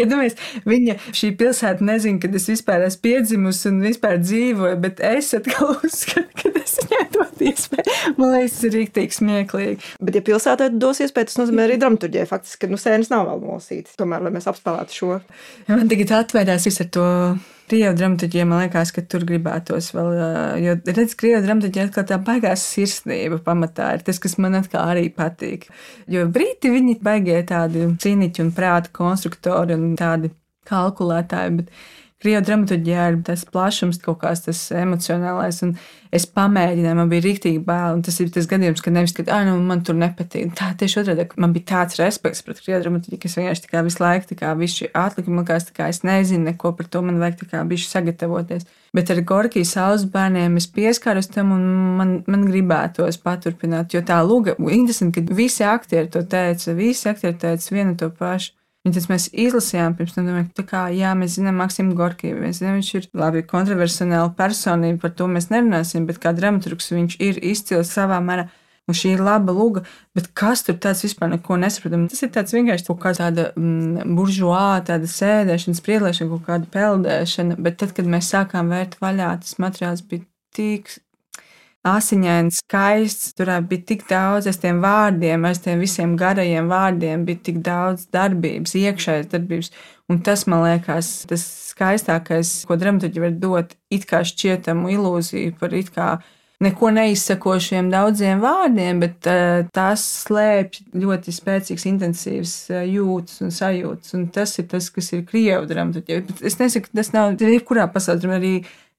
Ja 0.00 0.06
domājies, 0.08 0.38
viņa 0.66 0.96
šī 1.14 1.32
pilsēta 1.38 1.84
nezina, 1.86 2.18
kad 2.22 2.34
es 2.34 2.48
vispār 2.50 2.86
esmu 2.86 3.04
piedzimusi 3.04 3.68
un 3.70 3.82
vispār 3.84 4.18
dzīvoju, 4.22 4.78
bet 4.82 5.02
es 5.04 5.30
atkal 5.36 5.76
uzskatu, 5.86 6.26
ka 6.40 6.52
es 6.62 6.78
viņai 6.80 7.04
dodu 7.14 7.48
iespēju. 7.50 7.98
Man 8.16 8.34
liekas, 8.34 8.56
tas 8.56 8.66
ir 8.66 8.76
rīktīgi 8.78 9.18
smieklīgi. 9.20 9.94
Bet, 10.00 10.18
ja 10.18 10.24
pilsētā 10.26 10.70
dos 10.72 11.02
iespēju, 11.04 11.30
tas 11.30 11.40
nozīmē 11.42 11.68
arī 11.68 11.78
dramaturģijai. 11.82 12.26
Faktiski, 12.32 12.64
ka 12.64 12.72
nu, 12.72 12.80
sēnes 12.80 13.12
nav 13.12 13.28
vēl 13.28 13.46
nosītas. 13.46 13.98
Tomēr, 14.00 14.24
lai 14.26 14.34
mēs 14.34 14.50
apspēlētu 14.50 15.00
šo. 15.02 15.20
Man 15.70 15.90
tagad 15.92 16.16
atvērās 16.22 16.66
viss 16.66 16.82
ar 16.82 16.90
to 16.96 17.08
krievu 17.70 17.94
dramaturgija, 17.98 18.46
man 18.48 18.64
liekas, 18.64 18.90
ka 18.94 19.04
tur 19.06 19.24
gribētos 19.28 19.92
vēl, 19.94 20.10
jo 20.64 20.74
redz, 20.90 21.14
krievu 21.18 21.44
dramaturgija 21.44 21.86
atkal 21.88 22.06
tā 22.08 22.18
baigās 22.26 22.64
sirsnība 22.72 23.40
pamatā 23.46 23.92
ir 23.96 24.04
tas, 24.06 24.18
kas 24.22 24.36
man 24.42 24.58
atkal 24.58 24.90
arī 24.90 25.06
patīk. 25.14 25.68
Jo 26.10 26.26
brīti 26.32 26.72
viņi 26.74 26.98
baigie 27.04 27.38
tādi 27.46 27.86
cīniķi 28.02 28.44
un 28.46 28.52
prāta 28.56 28.92
konstruktori 28.96 29.78
un 29.78 29.94
tādi 29.98 30.32
kalkulētāji, 30.70 31.56
bet 31.60 31.72
Krievu 32.20 32.42
dramaturgijā 32.44 33.06
ir 33.08 33.14
tas 33.24 33.46
plašums, 33.48 33.96
kaut 34.02 34.18
kāds 34.20 34.42
tas 34.44 34.58
emocionālais, 34.76 35.62
un 35.64 35.70
es 36.12 36.26
pamēģināju, 36.28 36.98
man 36.98 37.08
bija 37.08 37.24
rīktīgi 37.24 37.62
bail, 37.64 38.02
tas 38.04 38.18
ir 38.20 38.28
tas 38.34 38.44
gadījums, 38.50 38.82
ka 38.84 38.92
nevis, 38.92 39.14
ka, 39.16 39.24
nu, 39.46 39.54
man 39.64 39.80
tur 39.86 39.96
nepatīk. 39.96 40.50
Tā 40.58 40.74
tieši 40.76 40.98
otrādi, 41.00 41.24
man 41.40 41.54
bija 41.56 41.70
tāds 41.72 41.96
respekts 41.96 42.44
pret 42.44 42.60
Krievu 42.60 42.82
dramaturgiju, 42.84 43.22
ka 43.22 43.30
es 43.30 43.38
vienkārši 43.38 43.86
visu 43.88 44.04
laiku, 44.04 44.36
visu 44.60 44.90
kā 45.48 45.56
es 45.56 45.70
tā 45.70 45.76
kā 45.78 45.88
es 45.88 46.02
nezinu 46.04 46.50
neko 46.50 46.74
par 46.76 46.92
to, 46.92 47.00
man 47.08 47.22
vajag 47.24 47.40
bišķi 47.72 47.88
sagatavoties. 47.94 48.68
Bet 48.92 49.10
ar 49.14 49.24
Gorkijas 49.24 49.72
saules 49.78 50.04
bērniem 50.12 50.60
es 50.60 50.68
pieskāros 50.68 51.32
tam, 51.32 51.56
un 51.56 51.66
man, 51.96 52.14
man 52.28 52.46
gribētos 52.50 53.16
paturpināt, 53.24 53.94
jo 53.96 54.04
tā 54.04 54.20
lūga, 54.26 54.58
interesanti, 54.60 55.24
ka 55.24 55.40
visi 55.40 55.64
aktieri 55.64 56.10
to 56.12 56.26
teica, 56.26 56.76
visi 56.76 57.08
aktieri 57.08 57.38
teica 57.40 57.76
vienu 57.76 57.96
to 57.96 58.12
pašu. 58.12 58.59
Tas 58.88 59.10
mēs 59.10 59.26
izlasījām 59.36 59.92
pirms 59.98 60.14
tam, 60.16 60.24
domāju, 60.30 60.46
tā 60.56 60.62
kā, 60.64 60.86
jā, 60.96 61.10
mēs 61.18 61.34
zinām 61.36 61.58
Maksimu 61.60 61.92
Gorkiju, 61.98 62.38
mēs 62.40 62.62
zinām, 62.62 62.78
viņš 62.78 62.92
ir 62.96 63.08
labi 63.20 63.42
kontroversiāla 63.44 64.30
personība, 64.38 65.02
par 65.02 65.12
to 65.18 65.26
mēs 65.28 65.50
nerunāsim, 65.52 66.06
bet 66.08 66.16
kā 66.22 66.32
dramaturgs 66.32 66.88
viņš 66.94 67.18
ir 67.20 67.42
izcils 67.50 67.92
savā 67.92 68.22
mērā. 68.24 68.46
Un 68.88 68.96
šī 68.96 69.12
ir 69.14 69.20
laba 69.22 69.52
luga, 69.54 69.84
bet 70.16 70.30
kas 70.34 70.64
tur 70.66 70.78
tāds 70.80 71.04
vispār 71.04 71.28
neko 71.34 71.58
nesaprotam? 71.60 72.08
Tas 72.10 72.24
ir 72.24 72.32
tāds 72.34 72.56
vienkārši 72.56 72.88
kaut 72.88 73.02
kā 73.04 73.12
tāda 73.14 73.50
mm, 73.52 74.16
buržuā, 74.16 74.80
tāda 74.88 75.06
sēdēšana, 75.12 75.78
spriedlēšana, 75.78 76.32
kaut 76.32 76.48
kāda 76.48 76.72
peldēšana, 76.72 77.60
bet 77.60 77.78
tad, 77.84 77.92
kad 77.94 78.08
mēs 78.10 78.32
sākām 78.32 78.72
vērt 78.72 78.96
vaļā, 79.04 79.28
tas 79.44 79.60
materiāls 79.62 80.02
bija 80.08 80.24
tik 80.56 80.90
asiņains, 81.86 82.60
skaists. 82.64 83.34
Tur 83.38 83.52
bija 83.68 83.86
tik 83.92 84.04
daudz 84.10 84.48
aiz 84.50 84.58
tiem 84.60 84.82
vārdiem, 84.84 85.46
aiz 85.48 85.62
tiem 85.64 85.80
visiem 85.80 86.16
garajiem 86.20 86.68
vārdiem, 86.70 87.24
bija 87.28 87.44
tik 87.50 87.62
daudz 87.64 88.08
darbības, 88.12 88.76
iekšējas 88.76 89.30
darbības. 89.32 89.72
Un 90.10 90.20
tas, 90.26 90.44
man 90.50 90.64
liekas, 90.66 91.12
tas 91.30 91.46
skaistākais, 91.70 92.64
ko 92.66 92.76
dramaturgi 92.76 93.22
var 93.22 93.32
dot, 93.38 93.76
it 93.94 94.08
kā 94.10 94.24
šķietamu 94.26 94.90
ilūziju 94.96 95.54
par 95.60 95.76
it 95.76 95.92
kā 95.94 96.10
neko 96.60 96.90
neizsakošiem 96.92 97.88
daudziem 97.92 98.42
vārdiem, 98.42 99.00
bet 99.00 99.28
uh, 99.30 99.62
tās 99.72 100.02
slēpj 100.26 100.90
ļoti 101.00 101.32
spēcīgas, 101.32 101.86
intensīvas 101.88 102.54
uh, 102.74 102.82
jūtas 102.84 103.40
un 103.46 103.54
sajūtas. 103.54 104.12
Un 104.18 104.26
tas 104.34 104.52
ir 104.60 104.68
tas, 104.68 104.90
kas 104.92 105.08
ir 105.16 105.24
krievu 105.28 105.64
dramaturgija. 105.70 106.26
Es 106.44 106.58
nesaku, 106.60 106.92
tas 107.00 107.14
nav 107.16 107.40
jebkurā 107.40 107.88
pasaulē, 107.94 108.36
arī 108.36 108.54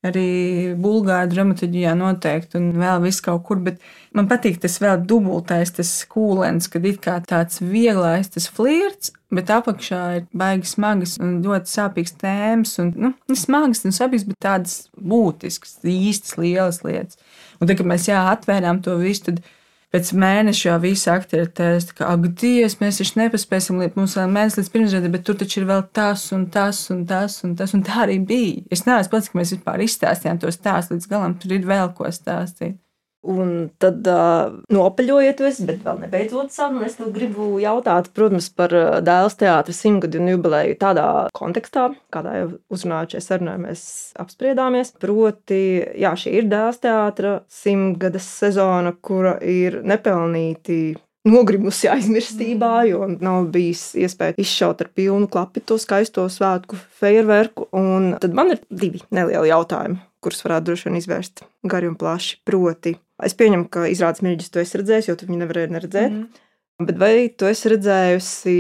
arī 0.06 0.74
bulgāru 0.82 1.30
dramaturgijā 1.32 1.94
noteikti, 1.98 2.58
un 2.58 2.72
vēl 2.82 3.04
viss 3.04 3.24
kaut 3.24 3.44
kur. 3.48 3.62
Bet 3.62 3.82
man 4.18 4.30
patīk 4.30 4.58
tas 4.62 4.80
vēl 4.82 5.04
dubultais, 5.08 5.74
tas 5.78 5.92
kūlens, 6.10 6.70
kad 6.72 6.86
ir 6.88 6.98
tāds 7.02 7.62
vieglais, 7.62 8.32
tas 8.34 8.50
flirts, 8.50 9.14
bet 9.34 9.54
apakšā 9.54 10.02
ir 10.18 10.28
baigi 10.34 10.72
smagas 10.74 11.18
un 11.22 11.40
ļoti 11.46 11.74
sāpīgas 11.76 12.18
tēmas. 12.22 12.76
Un, 12.82 12.92
nu, 12.98 13.38
smagas 13.38 13.86
un 13.86 13.96
sāpīgas, 13.96 14.28
bet 14.32 14.42
tādas 14.42 14.78
būtiskas, 14.98 15.78
īstas, 15.86 16.38
lielas 16.42 16.82
lietas. 16.88 17.22
Un 17.62 17.70
tad, 17.70 17.78
kad 17.78 17.90
mēs 17.94 18.10
jā, 18.10 18.26
atvērām 18.34 18.82
to 18.86 18.98
visu, 19.02 19.30
tad 19.30 19.44
pēc 19.92 20.12
mēneša 20.24 20.68
jau 20.70 20.78
visi 20.84 21.10
aktieri 21.12 21.50
teica, 21.58 21.96
ka, 21.98 22.12
ak, 22.14 22.28
Dievs, 22.42 22.78
mēs 22.82 23.02
taču 23.02 23.20
nepaspēsim 23.20 23.82
mums 23.96 24.16
vēl 24.18 24.32
mēnesis 24.32 24.62
līdz 24.62 24.72
pirmsredzē, 24.76 25.12
bet 25.14 25.26
tur 25.28 25.40
taču 25.40 25.62
ir 25.62 25.68
vēl 25.72 25.84
tas 25.96 26.28
un 26.36 26.48
tas 26.54 26.80
un 26.94 27.04
tas 27.10 27.42
un 27.48 27.58
tas, 27.60 27.76
un 27.78 27.84
tā 27.88 28.06
arī 28.06 28.20
bija. 28.24 28.64
Es 28.72 28.86
neesmu 28.88 29.16
pats, 29.16 29.32
ka 29.32 29.42
mēs 29.42 29.56
vispār 29.58 29.84
izstāstījām 29.88 30.40
to 30.42 30.54
stāstu 30.56 30.96
līdz 30.96 31.12
galam, 31.12 31.36
tur 31.40 31.58
ir 31.58 31.68
vēl 31.68 31.92
ko 31.98 32.12
stāstīt. 32.12 32.80
Un 33.22 33.68
tad 33.78 34.08
uh, 34.10 34.56
nopaļojiet, 34.74 35.44
es, 35.46 35.60
bet 35.66 35.84
vēl 35.86 36.00
nebeidzot 36.08 36.50
sarunu. 36.54 36.88
Es 36.88 36.96
gribu 37.14 37.60
jautāt, 37.62 38.10
protams, 38.18 38.48
par 38.50 38.74
dēls 39.06 39.38
teātra 39.38 39.76
simtgadu 39.78 40.24
jubileju 40.26 40.80
tādā 40.82 41.06
kontekstā, 41.38 41.92
kādā 42.14 42.34
jau 42.40 42.50
uzrunājot 42.74 43.14
šajā 43.14 43.28
sarunā 43.28 43.56
mēs 43.62 43.84
apspriedāmies. 44.22 44.96
Proti, 45.02 45.62
jā, 46.02 46.16
šī 46.18 46.34
ir 46.40 46.50
dēls 46.50 46.82
teātra 46.82 47.38
simtgades 47.52 48.26
sezona, 48.42 48.96
kura 48.98 49.38
ir 49.46 49.84
nepelnīti 49.86 50.82
nogrimusi 51.30 51.92
aizmirstībā, 51.94 52.76
jo 52.90 53.06
nav 53.22 53.52
bijis 53.54 53.92
iespēja 54.02 54.40
izšaut 54.42 54.82
ar 54.82 54.90
pilnu 54.98 55.30
klapu 55.30 55.62
to 55.62 55.78
skaisto 55.78 56.26
svētku 56.26 56.80
fejerverku. 56.98 57.70
Un 57.78 58.16
tad 58.18 58.34
man 58.34 58.56
ir 58.56 58.66
divi 58.70 59.06
nelieli 59.14 59.54
jautājumi 59.54 60.08
kurus 60.22 60.44
varētu 60.46 60.70
droši 60.70 60.88
vien 60.88 61.00
izvērst 61.00 61.44
gari 61.68 61.90
un 61.90 61.98
plaši. 62.00 62.40
Proti, 62.48 62.94
es 63.26 63.36
pieņemu, 63.38 63.68
ka 63.72 63.86
izrādes 63.92 64.24
mīļģis 64.26 64.52
tu 64.54 64.62
esi 64.62 64.80
redzējis, 64.82 65.10
jo 65.10 65.18
tu 65.20 65.28
viņu 65.30 65.44
nevarēji 65.44 65.74
neredzēt. 65.76 66.16
Mm. 66.16 66.48
Bet 66.82 66.98
vai 66.98 67.14
tu 67.38 67.46
esi 67.46 67.70
redzējusi, 67.76 68.56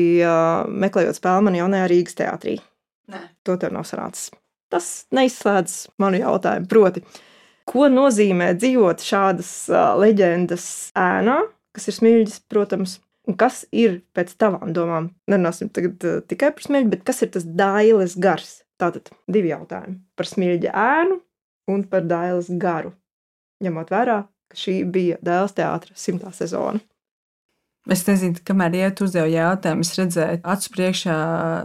meklējot 0.83 1.17
spēli 1.17 1.47
man 1.47 1.57
jaunajā 1.57 1.89
Rīgas 1.89 2.17
teātrī? 2.19 2.55
Nē. 3.11 3.21
To 3.47 3.57
tev 3.61 3.73
nav 3.73 3.87
sanācis. 3.89 4.29
Tas 4.71 4.89
neizslēdz 5.15 5.77
manu 6.01 6.21
jautājumu. 6.21 6.69
Proti, 6.71 7.01
ko 7.67 7.87
nozīmē 7.91 8.51
dzīvot 8.59 9.01
šādas 9.03 9.51
leģendas 9.99 10.67
ēnā, 10.97 11.39
kas 11.75 11.89
ir 11.89 11.97
smilģis, 11.97 12.43
protams, 12.51 12.99
un 13.27 13.37
kas 13.41 13.63
ir 13.73 14.03
pēc 14.15 14.35
tavām 14.39 14.71
domām? 14.75 15.09
Nerunāsim 15.31 15.71
tagad 15.73 16.05
tikai 16.29 16.53
par 16.53 16.67
smilģi, 16.67 16.91
bet 16.93 17.07
kas 17.09 17.23
ir 17.25 17.33
tas 17.33 17.47
dailes 17.47 18.15
gars? 18.21 18.59
Tātad 18.81 19.11
divi 19.29 19.51
jautājumi 19.51 19.99
par 20.17 20.29
smilģa 20.29 20.71
ēnu 20.73 21.19
un 21.69 21.83
par 21.89 22.05
Dailas 22.09 22.47
garu, 22.61 22.95
ņemot 23.61 23.91
vērā, 23.93 24.21
ka 24.51 24.59
šī 24.59 24.81
bija 24.91 25.19
Dailas 25.25 25.55
teātra 25.57 25.95
simtā 25.97 26.33
sezona. 26.35 26.81
Es 27.89 28.03
nezinu, 28.05 28.37
kamēr 28.45 28.75
iet 28.77 28.99
uzdevu 29.01 29.31
jautājumu, 29.31 29.81
es 29.81 29.95
redzēju, 29.97 30.41
acu 30.53 30.73
priekšā, 30.75 31.15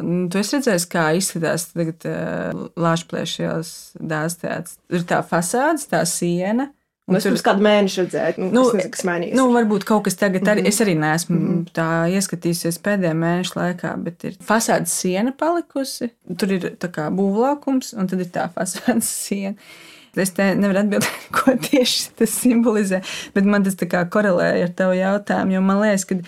nu, 0.01 0.23
tu 0.33 0.41
esi 0.41 0.57
redzējis, 0.57 0.87
kā 0.89 1.03
izskatās 1.19 1.67
tagad 1.75 2.07
uh, 2.09 2.63
Lāčplēšajās 2.81 3.73
Dailas 4.01 4.39
teātris. 4.41 4.79
Ir 4.97 5.05
tā 5.11 5.21
fasādes, 5.29 5.85
tā 5.91 6.01
siena, 6.09 6.71
Un 7.07 7.15
es 7.15 7.23
tur 7.23 7.37
kādu 7.39 7.63
mēnešu 7.63 8.01
redzēju, 8.03 8.41
nu, 8.43 8.47
nu, 8.51 8.63
nezinu, 8.75 8.91
kas 8.97 9.05
mainījās. 9.07 9.37
Nu, 9.39 9.45
varbūt 9.55 9.85
kaut 9.87 10.09
kas 10.09 10.19
tagad 10.19 10.49
arī, 10.51 10.65
mm 10.65 10.67
-hmm. 10.67 10.75
es 10.75 10.81
arī 10.83 10.95
neesmu 10.99 11.37
mm 11.37 11.45
-hmm. 11.47 11.69
tā 11.79 11.89
ieskatījusies 12.19 12.81
pēdējā 12.83 13.13
mēneša 13.15 13.53
laikā, 13.61 13.93
bet 14.03 14.25
ir 14.25 14.35
fasādes 14.49 14.95
siena 15.03 15.33
palikusi. 15.33 16.11
Tur 16.39 16.53
ir 16.53 16.63
tā 16.83 16.91
kā 16.91 17.07
būvlaukums, 17.11 17.95
un 17.99 18.07
tad 18.07 18.21
ir 18.21 18.27
tā 18.35 18.49
fasādes 18.57 19.11
siena. 19.27 19.55
Es 20.23 20.35
te 20.37 20.49
nevaru 20.59 20.85
atbildēt, 20.85 21.29
ko 21.37 21.57
tieši 21.69 22.17
tas 22.21 22.35
simbolizē, 22.43 23.03
bet 23.37 23.49
man 23.49 23.67
tas 23.67 23.79
korelēja 24.13 24.69
ar 24.69 24.75
tavu 24.79 24.99
jautājumu, 24.99 25.57
jo 25.57 25.65
man 25.65 25.83
liekas, 25.85 26.09
ka 26.09 26.21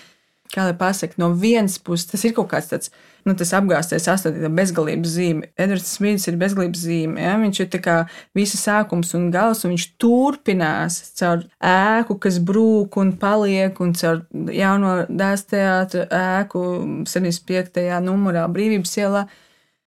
kā 0.53 0.65
lai 0.65 0.75
pasakā, 0.79 1.19
no 1.21 1.31
vienas 1.37 1.77
puses 1.83 2.09
tas 2.09 2.25
ir 2.25 2.35
kaut 2.37 2.51
kāds 2.53 2.71
tāds. 2.71 2.93
Nu, 3.27 3.35
apgāztais 3.37 4.07
astotnē, 4.09 4.49
bezgalības 4.57 5.11
zīme. 5.13 5.49
Edvards 5.61 5.91
Smits 5.99 6.29
ir 6.31 6.39
bezgalības 6.41 6.81
zīme. 6.81 7.21
Ja? 7.21 7.35
Viņš 7.37 7.59
ir 7.61 7.81
kā 7.85 7.97
visa 8.37 8.57
sākums 8.57 9.11
un 9.19 9.27
gals, 9.35 9.65
un 9.67 9.75
viņš 9.75 9.85
turpinās 10.01 10.97
caur 11.19 11.43
ēku, 11.61 12.17
kas 12.23 12.39
brūk 12.41 12.97
un 13.03 13.13
paliek, 13.21 13.77
un 13.85 13.93
caur 13.99 14.23
jauno 14.55 14.95
dēls 15.11 15.45
teātra 15.51 16.07
ēku 16.09 16.63
75. 17.11 17.85
numurā 18.07 18.47
Brīvības 18.55 18.97
ielā 19.03 19.27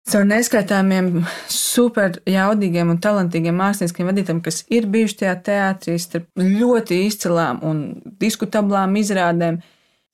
caur 0.09 0.25
neskaitāmiem 0.27 1.09
super 1.51 2.17
jaudīgiem 2.29 2.91
un 2.93 2.99
talantīgiem 3.01 3.57
māksliniekiem 3.59 4.09
vadītājiem, 4.09 4.41
kas 4.45 4.63
ir 4.73 4.87
bijuši 4.91 5.17
tajā 5.21 5.35
teātrī, 5.47 5.97
starp 6.01 6.29
ļoti 6.41 7.03
izcilām 7.07 7.61
un 7.65 7.83
diskutablām 8.21 8.97
izrādēm. 8.99 9.59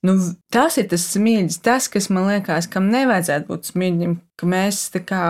Nu, 0.05 0.17
tas 0.53 0.77
ir 0.77 0.89
tas 0.91 1.07
smilģis, 1.15 1.61
tas, 1.65 1.87
kas 1.89 2.11
man 2.13 2.27
liekas, 2.29 2.67
kam 2.69 2.91
nevajadzētu 2.93 3.49
būt 3.49 3.71
smilģim, 3.71 4.19
ka 4.37 4.49
mēs 4.51 4.83
tā 4.93 5.01
kā 5.07 5.23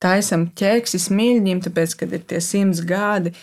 taisam 0.00 0.46
ķēksi 0.56 1.02
smilģim, 1.08 1.60
tāpēc, 1.66 1.98
kad 2.00 2.14
ir 2.16 2.24
tie 2.30 2.40
simts 2.40 2.80
gadi, 2.86 3.34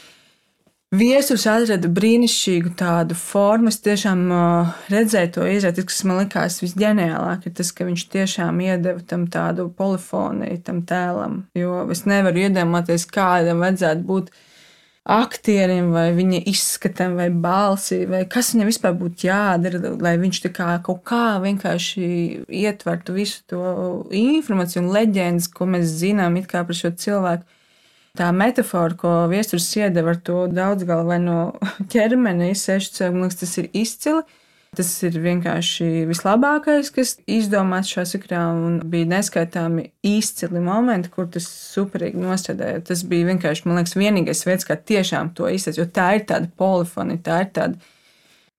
Viesus 0.93 1.47
atrada 1.49 1.89
brīnišķīgu 1.89 2.75
tādu 2.77 3.15
formu. 3.17 3.71
Es 3.71 3.79
tiešām 3.81 4.19
uh, 4.29 4.73
redzēju 4.93 5.31
to 5.33 5.45
izrādi, 5.49 5.85
kas 5.89 6.03
man 6.05 6.19
likās 6.21 6.59
visģeniālāk, 6.61 7.47
ir 7.49 7.55
tas, 7.57 7.71
ka 7.73 7.87
viņš 7.87 8.03
tiešām 8.13 8.59
iedeva 8.61 9.01
tam 9.09 9.23
tādu 9.33 9.71
polifoniju, 9.73 10.59
tam 10.67 10.83
tēlam. 10.85 11.39
Jo 11.57 11.87
es 11.93 12.03
nevaru 12.05 12.43
iedomāties, 12.43 13.07
kādam 13.09 13.63
vajadzētu 13.65 14.05
būt 14.11 14.29
aktierim, 15.17 15.89
vai 15.95 16.11
viņa 16.13 16.43
izskatam, 16.53 17.17
vai 17.17 17.31
balsi, 17.33 18.03
vai 18.05 18.21
kas 18.29 18.53
viņam 18.53 18.69
vispār 18.69 18.93
būtu 18.99 19.27
jādara, 19.31 19.81
lai 19.97 20.13
viņš 20.21 20.43
kā 20.53 20.77
kaut 20.85 21.01
kā 21.09 21.39
vienkārši 21.41 22.05
ietvertu 22.61 23.17
visu 23.17 23.41
to 23.49 23.65
informāciju 24.13 24.85
un 24.85 24.93
leģendas, 24.93 25.49
ko 25.49 25.73
mēs 25.73 25.89
zinām 26.05 26.37
par 26.53 26.77
šo 26.77 26.93
cilvēku. 26.93 27.49
Tā 28.13 28.27
metāfora, 28.29 28.93
ko 28.93 29.11
viesturs 29.25 29.65
iedeva 29.73 30.11
ar 30.13 30.19
to 30.21 30.43
daudzgalvaino 30.53 31.37
ķermeni, 31.93 32.51
sešu 32.53 32.91
cilvēku, 32.93 33.15
man 33.15 33.25
liekas, 33.25 33.39
tas 33.41 33.53
ir 33.57 33.69
izcili. 33.73 34.39
Tas 34.73 34.89
ir 35.05 35.17
vienkārši 35.21 35.87
vislabākais, 36.09 36.87
kas 36.93 37.11
izdomāts 37.29 37.91
šajā 37.93 38.07
sakrā, 38.11 38.43
un 38.57 38.79
bija 38.89 39.05
neskaitāmi 39.11 39.87
izcili 40.09 40.61
momenti, 40.65 41.11
kur 41.13 41.27
tas 41.33 41.45
superīgi 41.45 42.21
nostrādāja. 42.21 42.81
Tas 42.85 43.03
bija 43.09 43.31
vienkārši, 43.31 43.67
man 43.67 43.77
liekas, 43.77 43.93
vienīgais 43.97 44.45
veids, 44.49 44.65
kā 44.65 44.77
tiešām 44.77 45.33
to 45.37 45.49
izsaka, 45.53 45.81
jo 45.81 45.85
tā 45.93 46.07
ir 46.17 46.25
tāda 46.29 46.49
polifonija, 46.57 47.21
tā 47.29 47.41
ir 47.45 47.51
tāda 47.53 47.92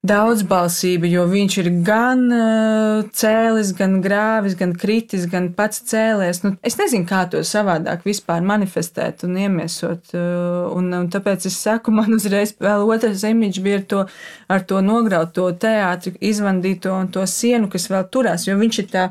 daudzbalsība, 0.05 1.09
jo 1.09 1.25
viņš 1.31 1.57
ir 1.63 1.69
gan 1.87 2.25
uh, 2.29 3.07
cēlis, 3.17 3.73
gan 3.79 3.97
grāvis, 4.05 4.57
gan 4.59 4.75
kritis, 4.77 5.25
gan 5.31 5.49
pats 5.57 5.81
cēlies. 5.89 6.43
Nu, 6.45 6.55
es 6.67 6.77
nezinu, 6.81 7.07
kā 7.09 7.23
to 7.33 7.41
savādāk 7.47 8.05
vispār 8.05 8.45
manifestēt 8.45 9.25
un 9.25 9.39
iemiesot. 9.41 10.13
Uh, 10.13 10.69
un, 10.77 10.93
un 11.01 11.09
tāpēc 11.13 11.49
es 11.49 11.57
saku, 11.57 11.95
man 11.99 12.17
uzreiz 12.19 12.53
vēl 12.61 12.85
otrs 12.85 13.25
imidžs 13.31 13.65
bija 13.65 13.81
ar 13.81 13.87
to, 13.93 14.07
ar 14.53 14.67
to 14.69 14.83
nograuto 14.85 15.49
teātri, 15.57 16.17
izvandīto 16.33 16.93
un 16.99 17.09
to 17.15 17.25
sienu, 17.31 17.73
kas 17.73 17.89
vēl 17.93 18.09
turās, 18.13 18.49
jo 18.49 18.59
viņš 18.61 18.83
ir 18.85 18.91
tā 18.93 19.09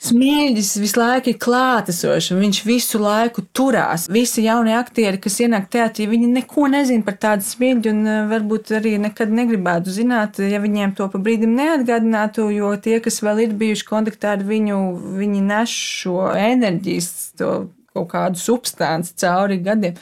Smieģis 0.00 0.78
visu 0.80 0.96
laiku 0.96 1.28
ir 1.28 1.36
klātesošs, 1.36 2.30
viņš 2.32 2.58
visu 2.64 2.96
laiku 3.02 3.42
turās. 3.52 4.06
Visi 4.08 4.46
jaunie 4.46 4.72
aktieri, 4.78 5.20
kas 5.20 5.34
ienāk 5.44 5.66
teātrī, 5.68 6.06
viņi 6.08 6.30
neko 6.38 6.70
nezina 6.72 7.04
par 7.04 7.18
tādu 7.20 7.44
smieģi, 7.44 7.92
un 7.92 8.08
eh, 8.08 8.22
varbūt 8.30 8.72
arī 8.78 8.94
nekad 9.02 9.34
negribētu 9.36 9.92
zināt, 9.92 10.40
ja 10.40 10.62
viņiem 10.62 10.94
to 10.96 11.10
pa 11.12 11.20
brīdim 11.20 11.52
neatgādinātu, 11.58 12.48
jo 12.54 12.72
tie, 12.80 12.96
kas 13.04 13.20
vēl 13.26 13.44
ir 13.44 13.52
bijuši 13.60 13.86
kontaktā 13.90 14.38
ar 14.38 14.46
viņu, 14.48 14.80
viņi 15.20 15.44
nes 15.50 15.76
šo 16.00 16.30
enerģijas, 16.32 17.12
to 17.36 17.52
kaut 17.92 18.08
kādu 18.14 18.40
substanci 18.40 19.18
cauri 19.20 19.60
gadiem. 19.68 20.00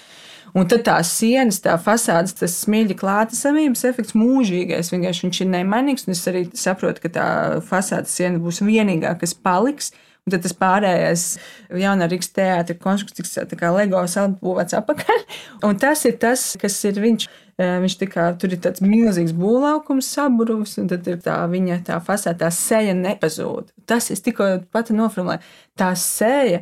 Un 0.57 0.69
tad 0.71 0.85
tās 0.87 1.11
sienas, 1.19 1.61
tā 1.65 1.75
fasādes, 1.83 2.37
tas 2.39 2.57
smilģa 2.65 2.97
klātesamības 2.99 3.85
efekts 3.91 4.17
mūžīgais. 4.17 4.93
Vienkārši 4.95 5.27
viņš 5.27 5.41
ir 5.45 5.51
nemainīgs, 5.53 6.07
un 6.09 6.17
es 6.17 6.25
arī 6.31 6.47
saprotu, 6.57 7.05
ka 7.05 7.13
tā 7.15 7.31
fasādes 7.69 8.15
siena 8.17 8.41
būs 8.43 8.63
vienīgā, 8.65 9.15
kas 9.21 9.37
paliks. 9.37 9.93
Un 10.29 10.35
tad 10.35 10.43
tas 10.45 10.53
pārējais 10.61 11.23
jaunā 11.81 12.05
Rīgas 12.11 12.35
teātris 12.37 12.81
konstrukts 12.83 13.17
tiks 13.17 13.39
kā 13.57 13.71
LEGO 13.73 14.03
salbūvēts 14.13 14.77
apakaļ. 14.77 15.23
Un 15.67 15.79
tas 15.81 16.05
ir 16.05 16.19
tas, 16.21 16.51
kas 16.61 16.81
ir 16.89 17.01
viņš. 17.05 17.29
Viņš 17.59 17.95
kā, 18.13 18.29
tur 18.39 18.53
ir 18.55 18.61
tāds 18.63 18.79
milzīgs 18.79 19.33
būvlaukums, 19.35 20.07
saburvis, 20.15 20.77
un 20.79 20.87
tad 20.93 21.09
ir 21.11 21.17
tā 21.25 21.41
viņa 21.51 21.81
tā 21.89 21.97
fasāde, 22.07 22.39
tā 22.45 22.53
seja 22.55 22.93
nepazūd. 22.95 23.73
Tas 23.83 24.13
es 24.15 24.23
tikko 24.23 24.47
pati 24.71 24.95
noformulēju. 24.95 25.43
Tā 25.75 25.89
seja 25.99 26.61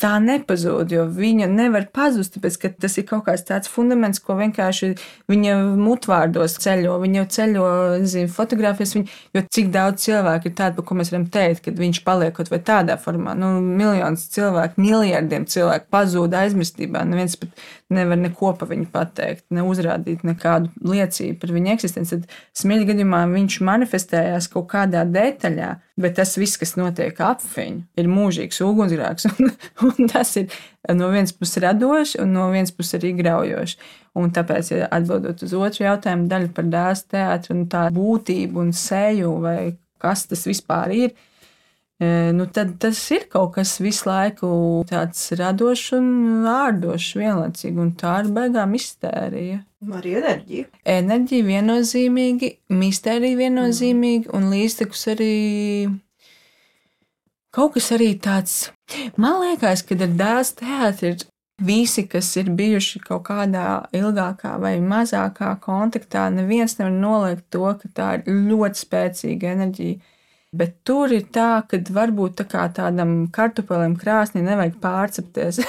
tā 0.00 0.16
nepazūd, 0.20 0.90
jo 0.92 1.06
viņa 1.08 1.46
nevar 1.48 1.86
pazust, 1.94 2.34
tāpēc 2.34 2.58
ka 2.60 2.70
tas 2.84 2.98
ir 3.00 3.06
kaut 3.08 3.24
kāds 3.28 3.46
tāds 3.48 3.70
fundaments, 3.72 4.20
ko 4.20 4.36
vienkārši 4.36 4.90
viņa 5.30 5.54
mutvārdos 5.80 6.58
ceļo. 6.60 6.98
Viņa 7.00 7.24
ceļo, 7.32 7.68
zina, 8.04 8.28
fotografijas, 8.32 8.92
viņa, 8.98 9.14
jo 9.36 9.42
cik 9.56 9.70
daudz 9.72 10.04
cilvēku 10.04 10.50
ir 10.50 10.56
tādu, 10.58 10.76
par 10.78 10.88
ko 10.90 10.98
mēs 11.00 11.12
varam 11.14 11.24
teikt, 11.32 11.62
kad 11.64 11.80
viņš 11.80 12.02
paliek 12.04 12.36
kaut 12.36 12.52
vai 12.52 12.60
tādā 12.68 12.98
formā. 13.00 13.32
Nu, 13.40 13.54
miljons 13.64 14.28
cilvēku, 14.36 14.84
miljardiem 14.84 15.48
cilvēku 15.48 15.88
pazūd 15.96 16.36
aizmirstībā. 16.42 17.06
Neviens 17.08 17.38
pat 17.40 17.66
nevar 17.96 18.20
neko 18.20 18.52
par 18.60 18.68
viņu 18.74 18.90
pateikt, 18.92 19.46
ne 19.54 19.64
uzrādīt 19.64 20.26
nekādu 20.28 20.68
liecību 20.84 21.40
par 21.40 21.56
viņa 21.56 21.72
eksistenci. 21.78 22.20
Tad 22.20 22.38
smieļa 22.60 22.92
gadījumā 22.92 23.24
viņš 23.32 23.60
manifestējās 23.64 24.52
kaut 24.52 24.68
kādā 24.76 25.08
detaļā, 25.08 25.72
bet 26.00 26.16
tas 26.18 26.34
viss, 26.36 26.58
kas 26.60 26.74
notiek 26.76 27.18
ap 27.24 27.42
viņu, 27.54 27.84
ir 27.96 28.08
mūžīgs 28.12 28.60
ugunsgrēks. 28.64 29.28
Un, 29.36 29.52
un 29.86 30.10
tas 30.10 30.34
ir 30.40 30.52
no 30.96 31.08
vienas 31.12 31.32
puses 31.36 31.62
radoši, 31.64 32.20
un 32.22 32.34
no 32.36 32.50
vienas 32.52 32.74
puses 32.74 32.98
arī 32.98 33.14
graujoši. 33.18 33.78
Un 34.16 34.30
tāpēc, 34.32 34.70
ja 34.72 34.88
atbildot 34.96 35.42
uz 35.44 35.54
otru 35.56 35.84
jautājumu 35.84 36.28
daļu 36.30 36.52
par 36.56 36.68
dēls 36.72 37.02
teātru 37.12 37.56
un 37.56 37.64
tā 37.72 37.86
būtību 37.92 38.62
un 38.62 38.70
seju, 38.76 39.34
vai 39.44 39.76
kas 40.00 40.24
tas 40.30 40.46
vispār 40.48 40.94
ir, 40.96 41.12
e, 42.00 42.08
nu 42.36 42.46
tad 42.52 42.76
tas 42.80 43.00
ir 43.12 43.26
kaut 43.32 43.54
kas 43.56 43.76
visu 43.84 44.08
laiku 44.08 44.48
tāds 44.88 45.26
radošs 45.36 45.96
un 45.98 46.08
vārdošs 46.46 47.12
vienlaicīgi, 47.20 47.76
un 47.82 47.92
tā 48.00 48.18
ir 48.22 48.32
beigām 48.36 48.72
mistērija. 48.76 49.60
Arī 49.84 50.14
enerģija. 50.16 50.70
Enerģija 50.88 51.44
viennozīmīgi, 51.44 52.48
mistērija 52.72 53.36
viennozīmīgi, 53.42 54.30
un 54.34 54.48
līdztekus 54.48 55.02
arī 55.12 55.32
kaut 57.52 57.74
kas 57.76 57.90
arī 57.92 58.14
tāds. 58.16 58.70
Man 59.20 59.42
liekas, 59.42 59.84
ka 59.84 59.98
ar 60.00 60.14
dēls 60.16 60.54
teātris 60.56 61.26
visi, 61.60 62.06
kas 62.08 62.32
ir 62.40 62.50
bijuši 62.56 63.00
kaut 63.04 63.26
kādā 63.28 63.66
ilgākā 63.96 64.56
vai 64.60 64.78
mazākā 64.80 65.54
kontaktā, 65.60 66.26
neviens 66.32 66.78
nevar 66.78 66.96
noliegt 66.96 67.46
to, 67.52 67.68
ka 67.80 67.92
tā 67.92 68.10
ir 68.18 68.32
ļoti 68.48 68.82
spēcīga 68.82 69.54
enerģija. 69.56 70.00
Bet 70.56 70.78
tur 70.86 71.12
ir 71.14 71.28
tā, 71.32 71.62
ka 71.68 71.80
varbūt 71.92 72.40
tā 72.40 72.48
kā 72.48 72.66
tādam 72.74 73.26
kartupelim 73.34 73.96
krāsnī 74.00 74.44
nevajag 74.46 74.80
pārcepties. 74.82 75.62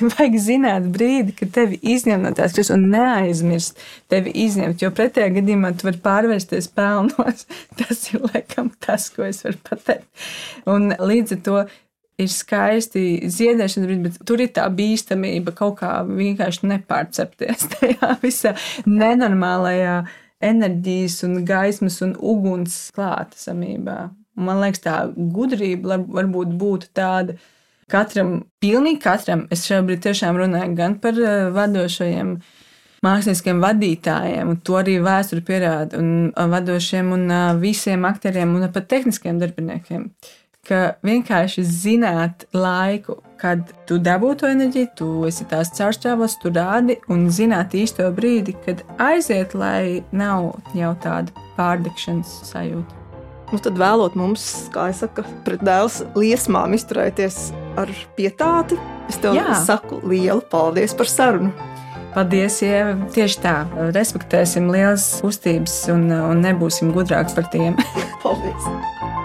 vajag 0.00 0.36
zināt 0.40 0.88
brīdi, 0.94 1.34
kad 1.36 1.52
tevi 1.54 1.78
izņem 1.92 2.24
no 2.24 2.32
tās 2.36 2.54
krāsas 2.54 2.72
un 2.74 2.88
neaizmirst 2.92 3.80
tevi 4.12 4.32
izņemt. 4.46 4.82
Jo 4.82 4.92
pretējā 4.96 5.30
gadījumā 5.36 5.74
tu 5.76 5.88
vari 5.88 6.00
pārvērsties 6.04 6.70
pelnos. 6.76 7.46
Tas 7.78 8.06
ir 8.12 8.24
laikam 8.24 8.72
tas, 8.80 9.10
ko 9.14 9.26
es 9.28 9.44
varu 9.46 9.60
pateikt. 9.68 10.08
Un 10.70 10.92
līdz 10.96 11.36
ar 11.36 11.44
to 11.46 11.60
ir 12.20 12.32
skaisti 12.32 13.04
ziedēšanas 13.32 13.88
brīdi, 13.88 14.08
bet 14.08 14.18
tur 14.28 14.42
ir 14.44 14.50
tā 14.56 14.66
bīstamība 14.76 15.54
kaut 15.56 15.78
kā 15.80 15.92
vienkārši 16.08 16.68
nepārcepties 16.74 17.70
tajā 17.76 18.16
visā 18.24 18.54
nenormālajā 18.88 20.02
enerģijas 20.40 21.20
un 21.28 21.44
gaismas 21.44 22.00
un 22.04 22.16
uguns 22.16 22.76
klātesamībā. 22.96 23.98
Man 24.40 24.60
liekas, 24.62 24.82
tā 24.84 24.98
gudrība 25.14 25.98
varbūt 26.00 26.54
būtu 26.56 26.92
tāda, 26.96 27.36
ka 27.36 27.60
Katram, 27.90 28.36
pilnīgi 28.62 29.00
katram, 29.02 29.46
es 29.50 29.64
šobrīd 29.66 30.04
tiešām 30.04 30.36
runāju 30.38 30.74
gan 30.78 30.96
par 31.02 31.16
eh, 31.18 31.48
vadošajiem 31.54 32.36
māksliniekiem 33.02 33.62
vadītājiem, 33.64 34.52
un 34.52 34.58
to 34.62 34.76
arī 34.78 34.98
vēsture 35.02 35.42
pierāda, 35.46 35.98
un 35.98 36.30
vadošiem 36.52 37.14
un 37.16 37.32
visiem 37.62 38.04
aktieriem 38.04 38.52
un 38.58 38.68
pat 38.74 38.90
tehniskiem 38.92 39.40
darbiniekiem. 39.40 40.04
Ka 40.68 40.80
vienkārši 41.00 41.62
zināt 41.64 42.44
laiku, 42.52 43.16
kad 43.40 43.64
tu 43.88 43.96
dabū 43.96 44.34
to 44.38 44.48
enerģiju, 44.50 44.88
tu 44.98 45.08
esi 45.28 45.46
tās 45.48 45.72
caurstrāvos, 45.76 46.36
tu 46.42 46.52
rādi 46.52 46.98
un 47.08 47.30
zināt 47.32 47.72
īsto 47.78 48.04
brīdi, 48.12 48.54
kad 48.66 48.84
aiziet, 49.00 49.56
lai 49.56 50.04
nav 50.12 50.52
jau 50.76 50.92
tāda 51.00 51.32
pārdegšanas 51.56 52.34
sajūta. 52.50 53.00
Nu, 53.50 53.58
tad 53.58 53.80
vēlot 53.80 54.14
mums, 54.18 54.44
kā 54.74 54.90
jau 54.92 54.98
saka, 55.00 55.24
pret 55.46 55.64
dēls 55.66 56.02
liesmām 56.14 56.76
izturēties 56.76 57.48
ar 57.80 57.90
pietāti. 58.14 58.78
Es 59.10 59.18
tev 59.18 59.34
Jā. 59.34 59.56
saku 59.64 59.98
lielu 60.06 60.44
paldies 60.52 60.94
par 60.94 61.10
sarunu. 61.10 61.50
Paldies, 62.14 62.60
Ieva. 62.66 62.94
Tieši 63.14 63.42
tā, 63.42 63.56
respektēsim 63.94 64.70
lielas 64.70 65.16
kustības 65.22 65.82
un, 65.94 66.08
un 66.10 66.44
nebūsim 66.46 66.94
gudrāki 66.94 67.38
par 67.38 67.50
tiem. 67.54 67.78
Paldies! 68.22 69.19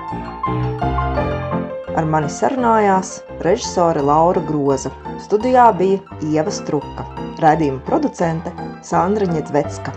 Ar 1.95 2.03
mani 2.11 2.27
sarunājās 2.27 3.21
režisore 3.45 4.01
Laura 4.03 4.41
Groza. 4.43 4.91
Studijā 5.23 5.69
bija 5.79 6.19
Ieva 6.27 6.51
Struka, 6.51 7.05
raidījuma 7.39 7.79
producente 7.87 8.51
Sandra 8.83 9.29
Ņedzvecka. 9.31 9.95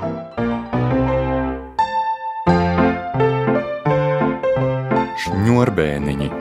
Šņurbēniņi. 5.25 6.38